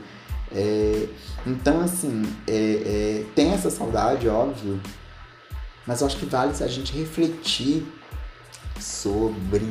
[0.51, 1.07] É,
[1.45, 4.79] então, assim, é, é, tem essa saudade, óbvio,
[5.85, 7.85] mas eu acho que vale a gente refletir
[8.79, 9.65] sobre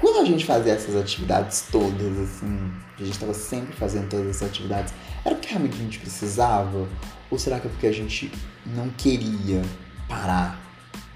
[0.00, 4.48] quando a gente fazia essas atividades todas, assim, a gente estava sempre fazendo todas essas
[4.48, 6.88] atividades, era porque realmente a gente precisava?
[7.30, 8.30] Ou será que é porque a gente
[8.66, 9.62] não queria
[10.08, 10.60] parar?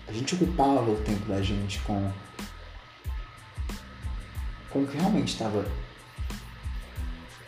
[0.09, 2.11] A gente ocupava o tempo da gente com,
[4.71, 5.67] com o que realmente estava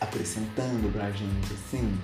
[0.00, 1.98] acrescentando pra gente, assim.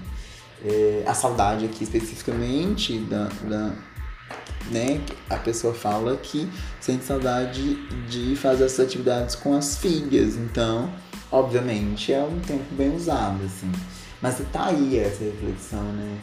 [0.65, 3.75] É, a saudade aqui especificamente da, da
[4.71, 6.49] né, a pessoa fala que
[6.81, 7.75] sente saudade
[8.09, 10.37] de fazer essas atividades com as filhas.
[10.37, 10.91] Então,
[11.31, 13.71] obviamente, é um tempo bem usado, assim.
[14.21, 16.19] Mas tá aí essa reflexão, né?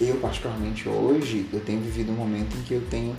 [0.00, 3.16] Eu, particularmente hoje, eu tenho vivido um momento em que eu tenho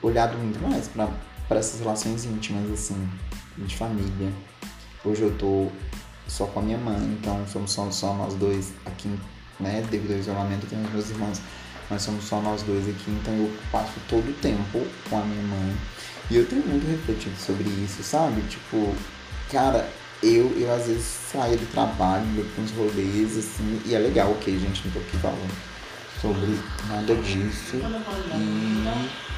[0.00, 3.08] olhado muito mais para essas relações íntimas, assim,
[3.58, 4.32] de família.
[5.04, 5.68] Hoje eu tô
[6.28, 9.08] só com a minha mãe, então somos só, só nós dois aqui,
[9.58, 9.84] né?
[9.90, 11.40] Devido ao isolamento, eu tenho os meus irmãos
[11.90, 15.42] nós somos só nós dois aqui, então eu passo todo o tempo com a minha
[15.42, 15.76] mãe.
[16.30, 18.42] E eu tenho muito refletido sobre isso, sabe?
[18.42, 18.94] Tipo,
[19.50, 19.88] cara,
[20.22, 24.30] eu, eu às vezes saio do trabalho, vou pra uns rolês, assim, e é legal,
[24.32, 25.54] ok, gente, não tô aqui falando
[26.20, 26.58] sobre
[26.88, 27.76] nada disso.
[28.34, 29.28] E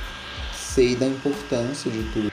[0.57, 2.33] sei da importância de tudo.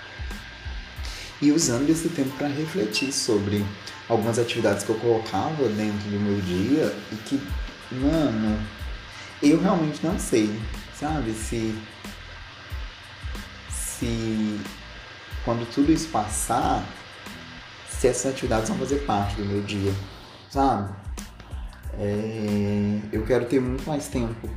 [1.41, 3.63] E usando esse tempo para refletir sobre
[4.09, 7.39] algumas atividades que eu colocava dentro do meu dia e que,
[7.91, 8.57] mano,
[9.41, 10.49] eu realmente não sei,
[10.99, 11.31] sabe?
[11.33, 11.77] Se.
[13.69, 14.59] Se.
[15.43, 16.83] Quando tudo isso passar,
[17.89, 19.93] se essas atividades vão fazer parte do meu dia,
[20.49, 20.93] sabe?
[21.99, 24.49] É, eu quero ter muito mais tempo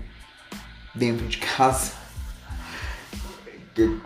[0.95, 2.01] dentro de casa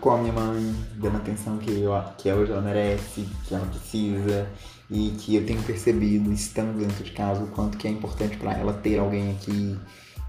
[0.00, 4.48] com a minha mãe, dando atenção que, eu, que hoje ela merece, que ela precisa
[4.90, 8.52] e que eu tenho percebido estando dentro de casa o quanto que é importante para
[8.52, 9.76] ela ter alguém aqui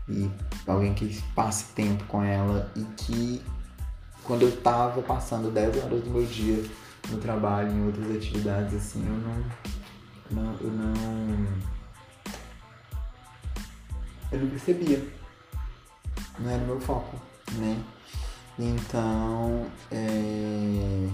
[0.07, 0.29] e
[0.67, 3.41] alguém que passe tempo com ela e que
[4.23, 6.63] quando eu tava passando 10 horas do meu dia
[7.09, 10.93] no trabalho, em outras atividades assim, eu não, não eu não
[14.31, 15.07] eu não percebia.
[16.39, 17.15] Não era o meu foco,
[17.53, 17.81] né?
[18.57, 21.09] Então, é...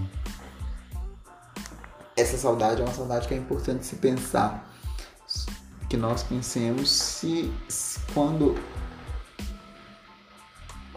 [2.16, 4.68] essa saudade é uma saudade que é importante se pensar.
[5.88, 8.56] Que nós pensemos se, se quando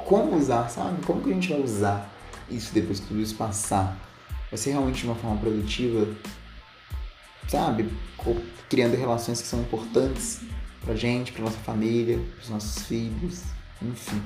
[0.06, 1.04] como usar, sabe?
[1.04, 2.10] Como que a gente vai usar
[2.50, 3.98] isso depois que tudo isso passar?
[4.50, 6.08] Vai ser realmente de uma forma produtiva,
[7.48, 7.92] sabe?
[8.70, 10.42] Criando relações que são importantes
[10.82, 13.42] pra gente, pra nossa família, pros nossos filhos,
[13.82, 14.22] enfim.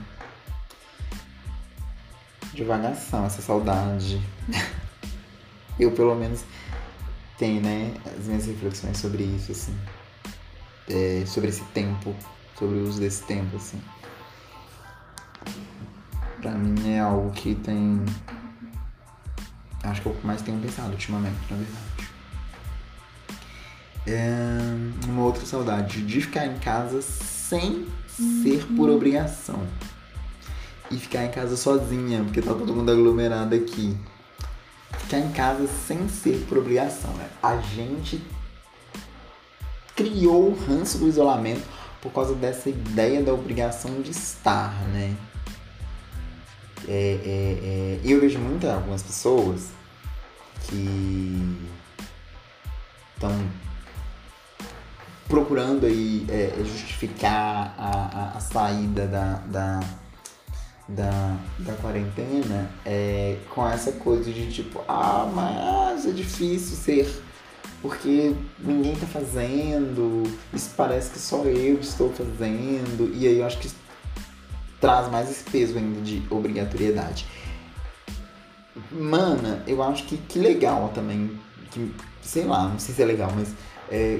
[2.54, 4.22] Devagação, essa saudade.
[5.80, 6.44] Eu, pelo menos,
[7.38, 9.76] tenho, né, as minhas reflexões sobre isso, assim.
[10.90, 12.14] É, sobre esse tempo,
[12.58, 13.80] sobre o uso desse tempo, assim
[16.42, 18.04] pra mim é algo que tem.
[19.84, 21.90] Acho que é que mais tenho pensado ultimamente, na verdade.
[24.08, 29.62] É uma outra saudade de ficar em casa sem ser por obrigação.
[30.92, 33.96] E ficar em casa sozinha, porque tá todo mundo aglomerado aqui.
[34.98, 37.30] Ficar em casa sem ser por obrigação, né?
[37.42, 38.22] A gente
[39.96, 41.64] criou o ranço do isolamento
[42.02, 45.16] por causa dessa ideia da obrigação de estar, né?
[46.88, 49.68] É, é, é, eu vejo muitas algumas pessoas
[50.68, 51.58] que
[53.14, 53.32] estão
[55.28, 59.80] procurando aí é, justificar a, a, a, saída da, da,
[60.88, 67.24] da, da quarentena é, com essa coisa de tipo, ah, mas é difícil ser
[67.82, 73.58] porque ninguém tá fazendo, isso parece que só eu estou fazendo, e aí eu acho
[73.60, 73.70] que
[74.80, 77.26] traz mais esse peso ainda de obrigatoriedade.
[78.92, 81.38] Mana, eu acho que, que legal também.
[81.72, 83.54] Que, sei lá, não sei se é legal, mas
[83.92, 84.20] é,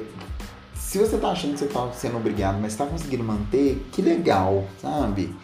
[0.76, 4.68] se você tá achando que você tá sendo obrigado, mas tá conseguindo manter, que legal,
[4.82, 5.36] sabe?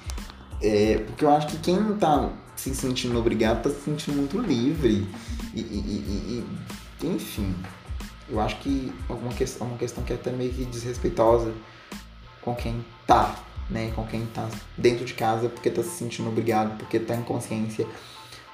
[0.61, 5.07] É, porque eu acho que quem tá se sentindo obrigado tá se sentindo muito livre.
[5.53, 6.45] E, e, e,
[7.01, 7.55] e enfim,
[8.29, 11.53] eu acho que é uma questão, uma questão que é até meio que desrespeitosa
[12.41, 13.35] com quem tá
[13.69, 17.23] né, com quem está dentro de casa porque está se sentindo obrigado, porque está em
[17.23, 17.87] consciência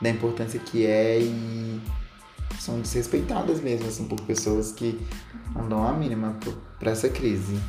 [0.02, 1.82] da importância que é e
[2.60, 5.00] são desrespeitadas mesmo, assim, por pessoas que
[5.56, 6.38] não dão a mínima
[6.80, 7.60] para essa crise.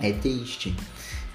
[0.00, 0.76] É triste.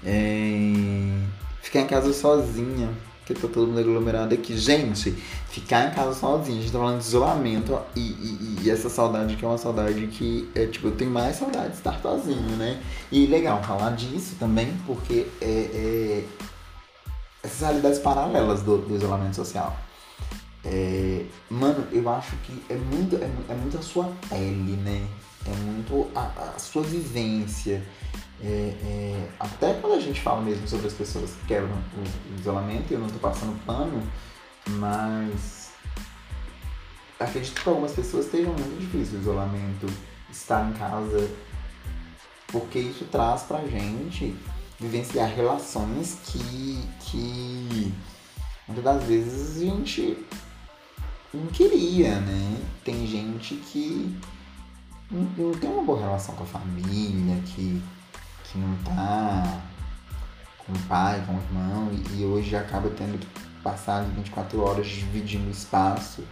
[0.04, 1.24] É...
[1.60, 2.90] Ficar em casa sozinha
[3.26, 4.56] que tá todo mundo aglomerado aqui.
[4.56, 5.12] Gente,
[5.48, 9.36] ficar em casa sozinho, a gente tá falando de isolamento e, e, e, essa saudade
[9.36, 12.80] que é uma saudade que é tipo, eu tenho mais saudade de estar sozinho, né?
[13.10, 16.24] E legal falar disso também, porque é, é
[17.42, 19.76] essas realidades paralelas do, do isolamento social.
[20.64, 25.06] É, mano, eu acho que é muito, é, é muito a sua pele, né?
[25.44, 27.82] É muito a, a sua vivência.
[28.44, 32.92] É, é, até quando a gente fala mesmo sobre as pessoas que quebram o, isolamento,
[32.92, 34.02] eu não tô passando pano,
[34.68, 35.70] mas
[37.20, 39.86] acredito que algumas pessoas esteja muito difícil o isolamento,
[40.30, 41.30] estar em casa,
[42.48, 44.36] porque isso traz pra gente
[44.80, 47.94] vivenciar relações que, que
[48.66, 50.18] muitas das vezes a gente
[51.32, 52.60] não queria, né?
[52.84, 54.18] Tem gente que
[55.08, 57.80] não, não tem uma boa relação com a família, que,
[58.52, 59.62] que não tá
[60.58, 63.26] com o pai, com o irmão, e, e hoje acaba tendo que
[63.62, 66.22] passar 24 horas dividindo espaço.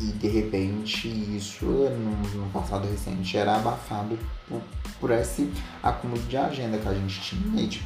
[0.00, 4.16] E de repente isso no, no passado recente era abafado
[4.48, 4.62] por,
[5.00, 5.52] por esse
[5.82, 7.82] acúmulo de agenda que a gente tinha de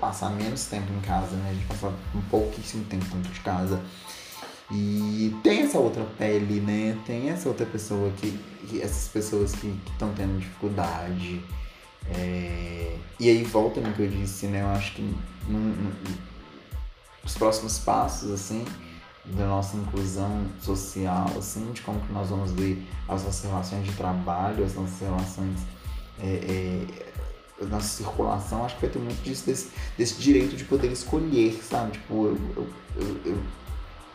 [0.00, 1.50] passar menos tempo em casa, né?
[1.50, 3.80] A gente passava um pouquíssimo tempo dentro de casa.
[4.72, 6.98] E tem essa outra pele, né?
[7.06, 8.36] Tem essa outra pessoa que.
[8.66, 11.40] que essas pessoas que estão tendo dificuldade.
[12.10, 12.96] É...
[13.20, 14.62] E aí volta no que eu disse, né?
[14.62, 15.14] Eu acho que
[17.24, 18.64] os próximos passos, assim,
[19.24, 23.92] da nossa inclusão social, assim, de como que nós vamos ver as nossas relações de
[23.92, 25.60] trabalho, as nossas relações,
[26.20, 26.86] é,
[27.60, 31.60] é, nossa circulação, acho que vai ter muito disso, desse, desse direito de poder escolher,
[31.62, 31.92] sabe?
[31.92, 32.66] Tipo, eu, eu,
[32.96, 33.38] eu, eu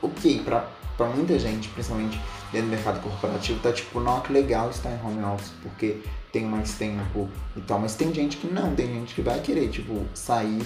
[0.01, 2.19] ok, pra, pra muita gente, principalmente
[2.51, 6.01] dentro do mercado corporativo, tá tipo, não, que legal estar em home office, porque
[6.37, 9.69] tem mais tempo e tal, mas tem gente que não, tem gente que vai querer,
[9.69, 10.61] tipo, sair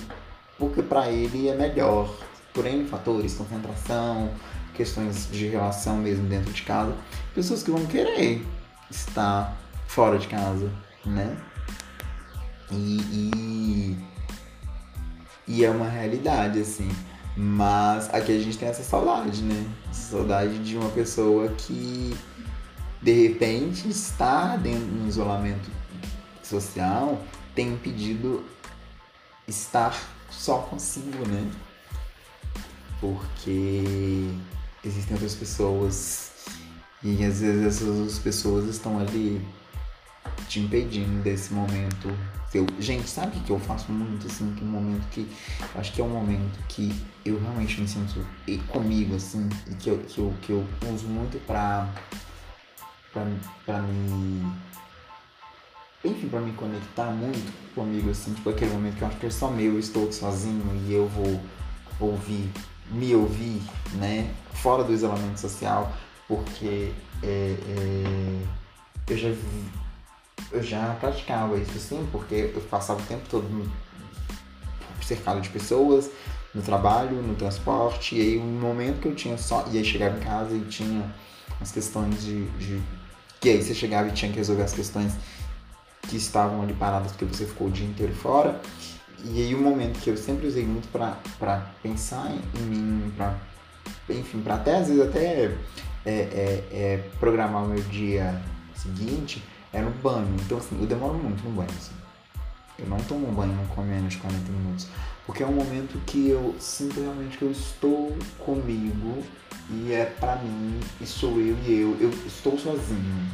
[0.59, 2.13] porque para ele é melhor,
[2.53, 4.29] por N fatores, concentração,
[4.75, 6.93] questões de relação mesmo dentro de casa,
[7.33, 8.45] pessoas que vão querer
[8.89, 9.57] estar
[9.87, 10.69] fora de casa,
[11.05, 11.37] né?
[12.69, 13.97] E, e,
[15.47, 16.89] e é uma realidade, assim.
[17.35, 19.65] Mas aqui a gente tem essa saudade, né?
[19.91, 22.15] Saudade de uma pessoa que
[23.01, 25.69] de repente está dentro de isolamento
[26.43, 27.21] social
[27.55, 28.43] tem impedido
[29.47, 29.95] estar
[30.29, 31.51] só consigo, né?
[33.01, 34.29] porque
[34.85, 36.31] existem outras pessoas
[37.03, 39.43] e às vezes essas pessoas estão ali
[40.47, 42.15] te impedindo desse momento.
[42.53, 44.53] Eu, gente, sabe o que eu faço muito assim?
[44.53, 45.27] Que um momento que.
[45.73, 46.93] Acho que é um momento que
[47.25, 48.23] eu realmente me sinto
[48.67, 51.89] comigo, assim, e que eu, que eu, que eu uso muito pra.
[53.11, 53.25] Pra,
[53.65, 54.51] pra me.
[56.03, 59.29] Enfim, pra me conectar muito comigo, assim, tipo aquele momento que eu acho que é
[59.29, 61.39] só meu, eu estou sozinho e eu vou
[61.99, 62.49] ouvir
[62.91, 63.61] me ouvir,
[63.93, 65.91] né, fora do isolamento social,
[66.27, 66.91] porque
[67.23, 68.41] é, é,
[69.09, 69.29] eu já
[70.51, 73.47] eu já praticava isso sim, porque eu passava o tempo todo
[75.01, 76.09] cercado de pessoas,
[76.53, 80.17] no trabalho, no transporte, e aí um momento que eu tinha só, e aí chegava
[80.17, 81.13] em casa e tinha
[81.59, 82.81] as questões de, de
[83.41, 85.13] que aí você chegava e tinha que resolver as questões
[86.03, 88.61] que estavam ali paradas porque você ficou o dia inteiro fora.
[89.25, 93.35] E aí um momento que eu sempre usei muito para pensar em mim, para
[94.07, 95.55] enfim, para até às vezes até
[96.05, 98.39] é, é, é, programar o meu dia
[98.75, 99.43] seguinte,
[99.73, 100.35] é no banho.
[100.45, 101.93] Então assim, eu demoro muito no banho, assim.
[102.77, 104.87] Eu não tomo banho com menos de 40 minutos.
[105.25, 109.23] Porque é um momento que eu sinto realmente que eu estou comigo
[109.71, 113.27] e é pra mim, e sou eu e eu, eu estou sozinho.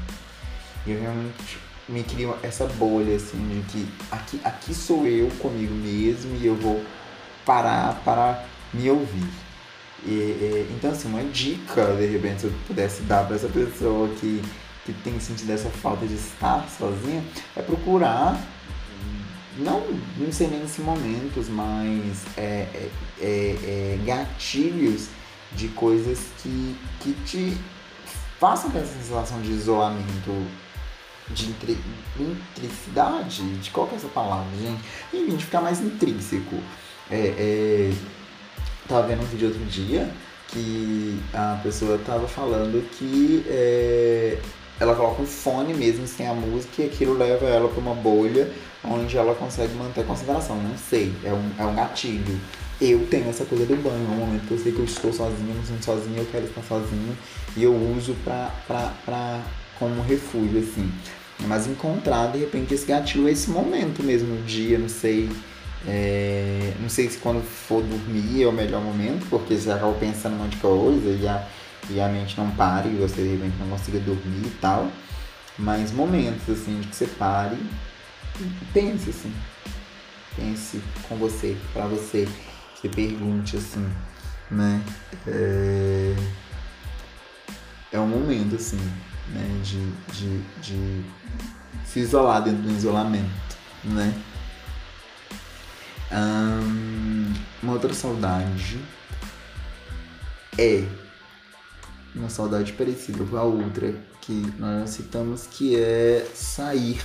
[0.85, 1.57] E eu realmente
[1.89, 6.55] me cria essa bolha, assim, de que aqui, aqui sou eu comigo mesmo e eu
[6.55, 6.84] vou
[7.45, 8.43] parar para
[8.73, 9.27] me ouvir.
[10.05, 14.09] E, e, então, assim, uma dica, de repente, se eu pudesse dar para essa pessoa
[14.09, 14.43] que,
[14.85, 17.23] que tem sentido essa falta de estar sozinha,
[17.55, 18.39] é procurar,
[19.57, 19.81] não,
[20.18, 22.89] não sei nem se momentos, mas é, é,
[23.19, 25.09] é, é, gatilhos
[25.53, 27.57] de coisas que, que te
[28.40, 30.48] façam ter essa sensação de isolamento
[31.30, 31.78] de intri,
[32.19, 34.82] intricidade, de qual que é essa palavra, gente?
[35.14, 36.56] Enfim, de ficar mais intrínseco.
[37.10, 37.94] É, é,
[38.88, 40.10] tava vendo um vídeo outro dia
[40.48, 44.40] que a pessoa tava falando que é,
[44.80, 48.52] ela coloca um fone mesmo sem a música e aquilo leva ela para uma bolha
[48.84, 50.56] onde ela consegue manter a concentração.
[50.56, 52.40] Não sei, é um, é um gatilho.
[52.80, 55.12] Eu tenho essa coisa do banho, é um momento que eu sei que eu estou
[55.12, 57.18] sozinha, me sinto sozinha, eu quero estar sozinho
[57.56, 59.41] e eu uso pra, pra, pra,
[59.80, 60.91] como refúgio, assim.
[61.48, 65.30] Mas encontrar, de repente, esse gatilho, esse momento mesmo no dia, não sei.
[65.88, 70.34] É, não sei se quando for dormir é o melhor momento, porque você acaba pensando
[70.36, 71.48] um monte de coisa e a,
[71.90, 74.91] e a mente não para e você de repente não consiga dormir e tal.
[75.58, 77.58] Mas momentos assim de que você pare
[78.40, 79.34] e pense assim.
[80.36, 82.28] Pense com você, para você.
[82.80, 83.90] Você pergunte assim,
[84.52, 84.80] né?
[85.26, 86.16] É,
[87.94, 88.78] é um momento, assim,
[89.30, 89.62] né?
[89.64, 91.06] De, de, de
[91.86, 94.14] se isolar dentro do isolamento, né?
[97.62, 98.80] uma outra saudade
[100.58, 100.88] é
[102.16, 107.02] uma saudade parecida com a outra que nós citamos, que é sair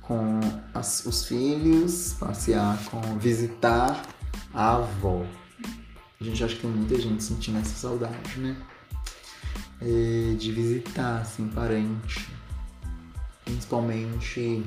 [0.00, 0.40] com
[0.72, 4.00] as, os filhos, passear com, visitar
[4.52, 5.24] a avó.
[6.20, 8.56] A gente acha que tem muita gente sentindo essa saudade, né?
[9.80, 12.28] É, de visitar, assim, parente.
[13.44, 14.64] Principalmente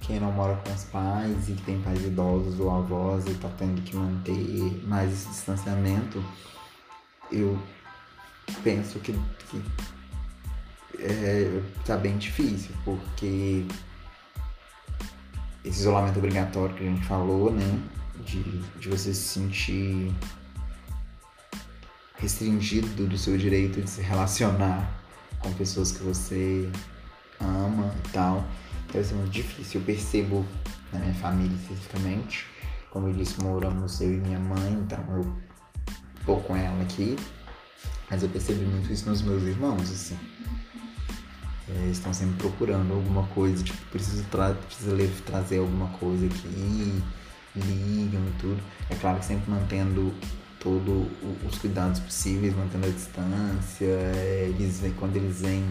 [0.00, 3.80] quem não mora com os pais e tem pais idosos ou avós e tá tendo
[3.82, 6.22] que manter mais esse distanciamento,
[7.30, 7.58] eu
[8.64, 9.12] penso que,
[9.48, 9.62] que
[10.98, 13.64] é, tá bem difícil, porque
[15.64, 17.80] esse isolamento obrigatório que a gente falou, né?
[18.24, 18.42] De,
[18.78, 20.14] de você se sentir
[22.16, 25.02] restringido do seu direito de se relacionar
[25.40, 26.70] com pessoas que você
[27.40, 28.46] ama e tal
[28.92, 29.80] deve ser muito difícil.
[29.80, 30.46] Eu percebo
[30.92, 32.46] na minha família especificamente,
[32.90, 35.36] como eu disse, moramos eu e minha mãe, então eu
[36.26, 37.16] tô com ela aqui,
[38.10, 40.18] mas eu percebi muito isso nos meus irmãos, assim.
[41.68, 44.94] Eles estão sempre procurando alguma coisa, tipo, preciso, tra preciso
[45.24, 47.02] trazer alguma coisa aqui,
[47.56, 48.62] ligam e tudo.
[48.90, 50.12] É claro que sempre mantendo
[50.60, 51.06] todos
[51.46, 53.86] os cuidados possíveis, mantendo a distância.
[54.46, 55.64] Eles vêm, quando eles vêm,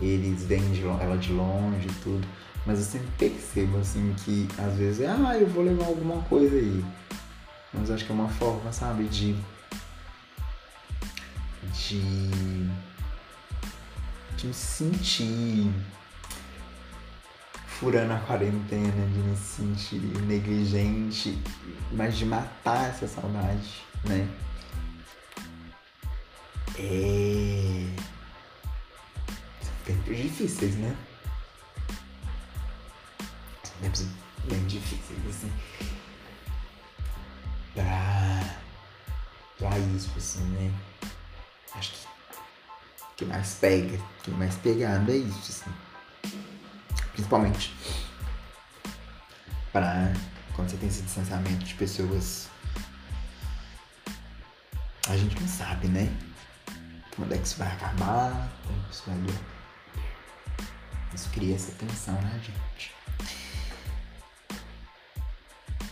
[0.00, 2.26] eles vêm de, ela de longe e tudo.
[2.64, 6.56] Mas eu sempre percebo, assim, que às vezes é, ah, eu vou levar alguma coisa
[6.56, 6.84] aí.
[7.72, 9.36] Mas acho que é uma forma, sabe, de.
[11.72, 12.68] de.
[14.36, 15.70] de me sentir
[17.78, 21.38] furando a quarentena, de me sentir negligente,
[21.92, 24.28] mas de matar essa saudade, né?
[26.78, 27.86] É.
[29.84, 30.96] Tempos difíceis, né?
[33.80, 34.06] tempos
[34.44, 35.52] bem difíceis, assim.
[37.74, 38.56] Pra,
[39.58, 40.72] pra isso, assim, né?
[41.74, 45.70] Acho que o que mais pega, o que mais pegado é isso, assim.
[47.16, 47.74] Principalmente
[49.72, 50.12] para
[50.54, 52.50] quando você tem esse distanciamento de pessoas.
[55.08, 56.14] A gente não sabe, né?
[57.14, 59.40] Quando é que isso vai acabar, quando isso vai durar.
[61.14, 62.94] Isso cria essa tensão, né, gente?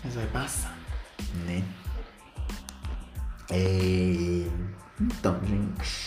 [0.05, 0.77] Mas vai passar,
[1.47, 1.65] né?
[3.51, 4.47] É...
[5.01, 6.04] Então, gente.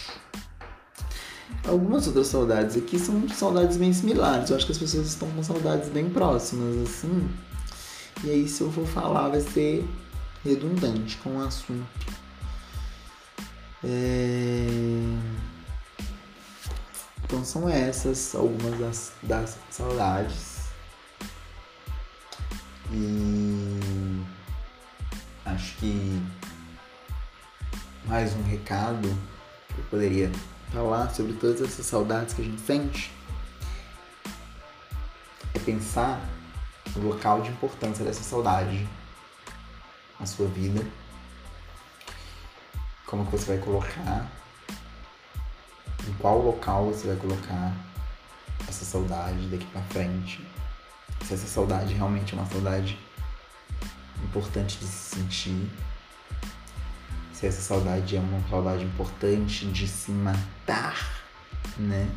[1.67, 4.49] Algumas outras saudades aqui são saudades bem similares.
[4.49, 7.29] Eu acho que as pessoas estão com saudades bem próximas, assim.
[8.23, 9.85] E aí, se eu for falar, vai ser
[10.45, 11.85] redundante com o assunto.
[13.83, 14.65] É...
[17.23, 20.57] Então, são essas algumas das, das saudades.
[22.93, 23.79] E
[25.45, 26.21] acho que
[28.05, 29.09] mais um recado
[29.67, 30.31] que eu poderia
[30.71, 33.11] falar sobre todas essas saudades que a gente sente
[35.53, 36.19] é pensar
[36.95, 38.87] no local de importância dessa saudade
[40.19, 40.85] na sua vida.
[43.05, 44.29] Como que você vai colocar,
[46.07, 47.73] em qual local você vai colocar
[48.67, 50.45] essa saudade daqui para frente
[51.25, 52.97] se essa saudade realmente é uma saudade
[54.23, 55.69] importante de se sentir,
[57.37, 61.23] se essa saudade é uma saudade importante de se matar,
[61.77, 62.09] né?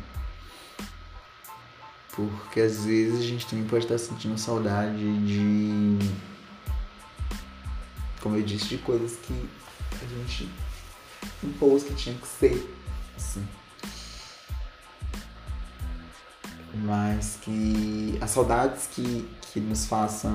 [2.15, 5.99] Porque às vezes a gente também pode estar sentindo saudade de.
[8.19, 9.47] Como eu disse, de coisas que
[9.93, 10.49] a gente
[11.43, 12.75] impôs que tinha que ser.
[13.15, 13.47] Assim.
[16.73, 20.33] mas que as saudades que, que nos façam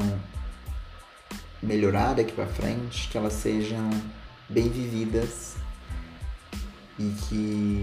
[1.60, 3.90] melhorar daqui para frente, que elas sejam
[4.48, 5.56] bem vividas
[6.98, 7.82] e que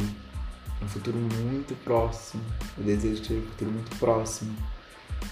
[0.81, 2.43] um futuro muito próximo,
[2.77, 4.55] eu desejo seja um futuro muito próximo,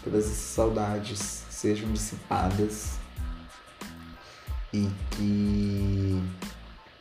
[0.03, 2.99] todas essas saudades sejam dissipadas
[4.74, 6.24] e que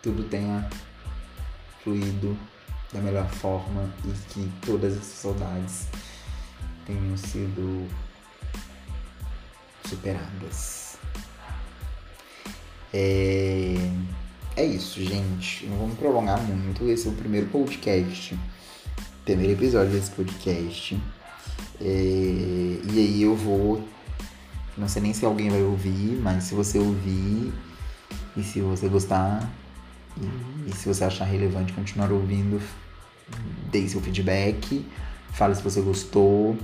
[0.03, 0.69] tudo tenha
[1.83, 2.37] fluído
[2.93, 5.87] da melhor forma e que todas essas saudades
[6.87, 7.89] tenham sido
[9.89, 10.99] superadas.
[12.93, 13.77] É,
[14.61, 15.67] é isso, gente.
[15.67, 16.87] Não vamos prolongar muito.
[16.89, 18.39] Esse é o primeiro podcast,
[19.25, 21.01] primeiro episódio desse podcast.
[21.81, 23.83] É, e aí eu vou.
[24.77, 27.53] Não sei nem se alguém vai ouvir, mas se você ouvir
[28.37, 29.51] e se você gostar,
[30.21, 32.61] E, e se você achar relevante continuar ouvindo,
[33.71, 34.85] dê seu feedback,
[35.33, 36.57] fale se você gostou.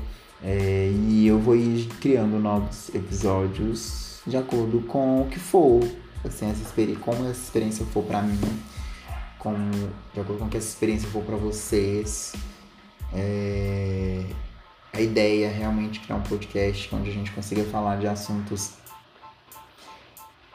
[0.42, 5.80] É, e eu vou ir criando novos episódios de acordo com o que for.
[6.24, 8.38] Assim, essa experiência, como essa experiência for para mim,
[9.38, 9.70] como,
[10.12, 12.34] de acordo com que essa experiência for para vocês.
[13.12, 14.24] É,
[14.92, 18.72] a ideia é realmente criar um podcast onde a gente consiga falar de assuntos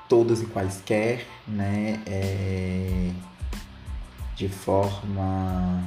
[0.10, 2.02] todos e quaisquer, né?
[2.06, 3.12] É,
[4.36, 5.84] de forma,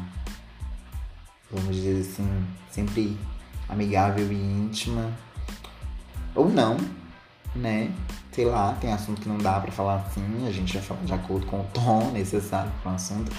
[1.51, 3.19] vamos dizer assim, sempre
[3.69, 5.13] amigável e íntima.
[6.35, 6.79] Ou não,
[7.55, 7.93] né?
[8.35, 11.15] Sei lá, tem assunto que não dá para falar assim, a gente já fala de
[11.15, 13.31] acordo com o tom necessário para o assunto.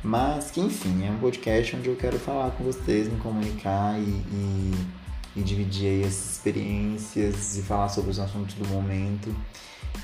[0.00, 4.04] Mas que enfim, é um podcast onde eu quero falar com vocês, me comunicar e,
[4.04, 4.86] e,
[5.34, 9.34] e dividir aí essas experiências e falar sobre os assuntos do momento.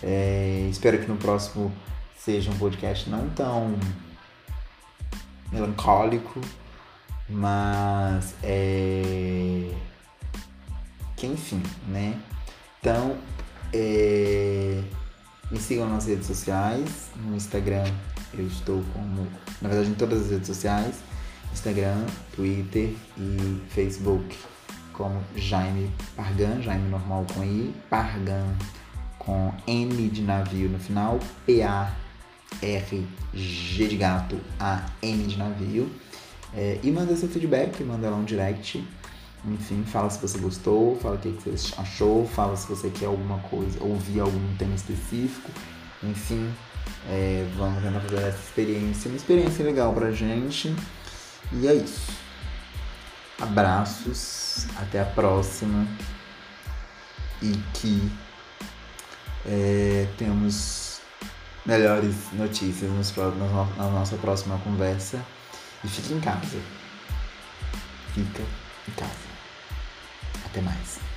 [0.02, 1.70] É, espero que no próximo
[2.16, 3.78] seja um podcast não tão
[5.52, 6.40] melancólico,
[7.28, 9.70] mas é.
[11.14, 12.18] Que enfim, né?
[12.80, 13.16] Então,
[13.72, 14.82] é...
[15.50, 17.10] me sigam nas redes sociais.
[17.24, 17.84] No Instagram
[18.34, 19.26] eu estou como.
[19.60, 20.96] Na verdade, em todas as redes sociais:
[21.52, 24.36] Instagram, Twitter e Facebook,
[24.92, 28.46] como Jaime Pargan, Jaime normal com I, Pargan
[29.18, 31.96] com N de navio no final, P-A-R-G
[33.86, 35.90] de gato, A-N de navio.
[36.52, 38.84] É, e manda seu feedback, manda lá um direct.
[39.44, 43.38] Enfim, fala se você gostou, fala o que, você achou, fala se você quer alguma
[43.38, 45.50] coisa, ouvir algum tema específico.
[46.02, 46.52] Enfim,
[47.08, 50.74] é, vamos tentar fazer essa experiência, uma experiência legal pra gente.
[51.52, 52.12] E é isso.
[53.40, 55.86] Abraços, até a próxima.
[57.40, 58.12] E que
[59.46, 61.00] é, temos
[61.64, 65.24] melhores notícias nos, na nossa próxima conversa.
[65.82, 66.58] E fique em casa.
[68.12, 68.42] Fica
[68.86, 69.29] em casa.
[70.50, 71.09] Até mais.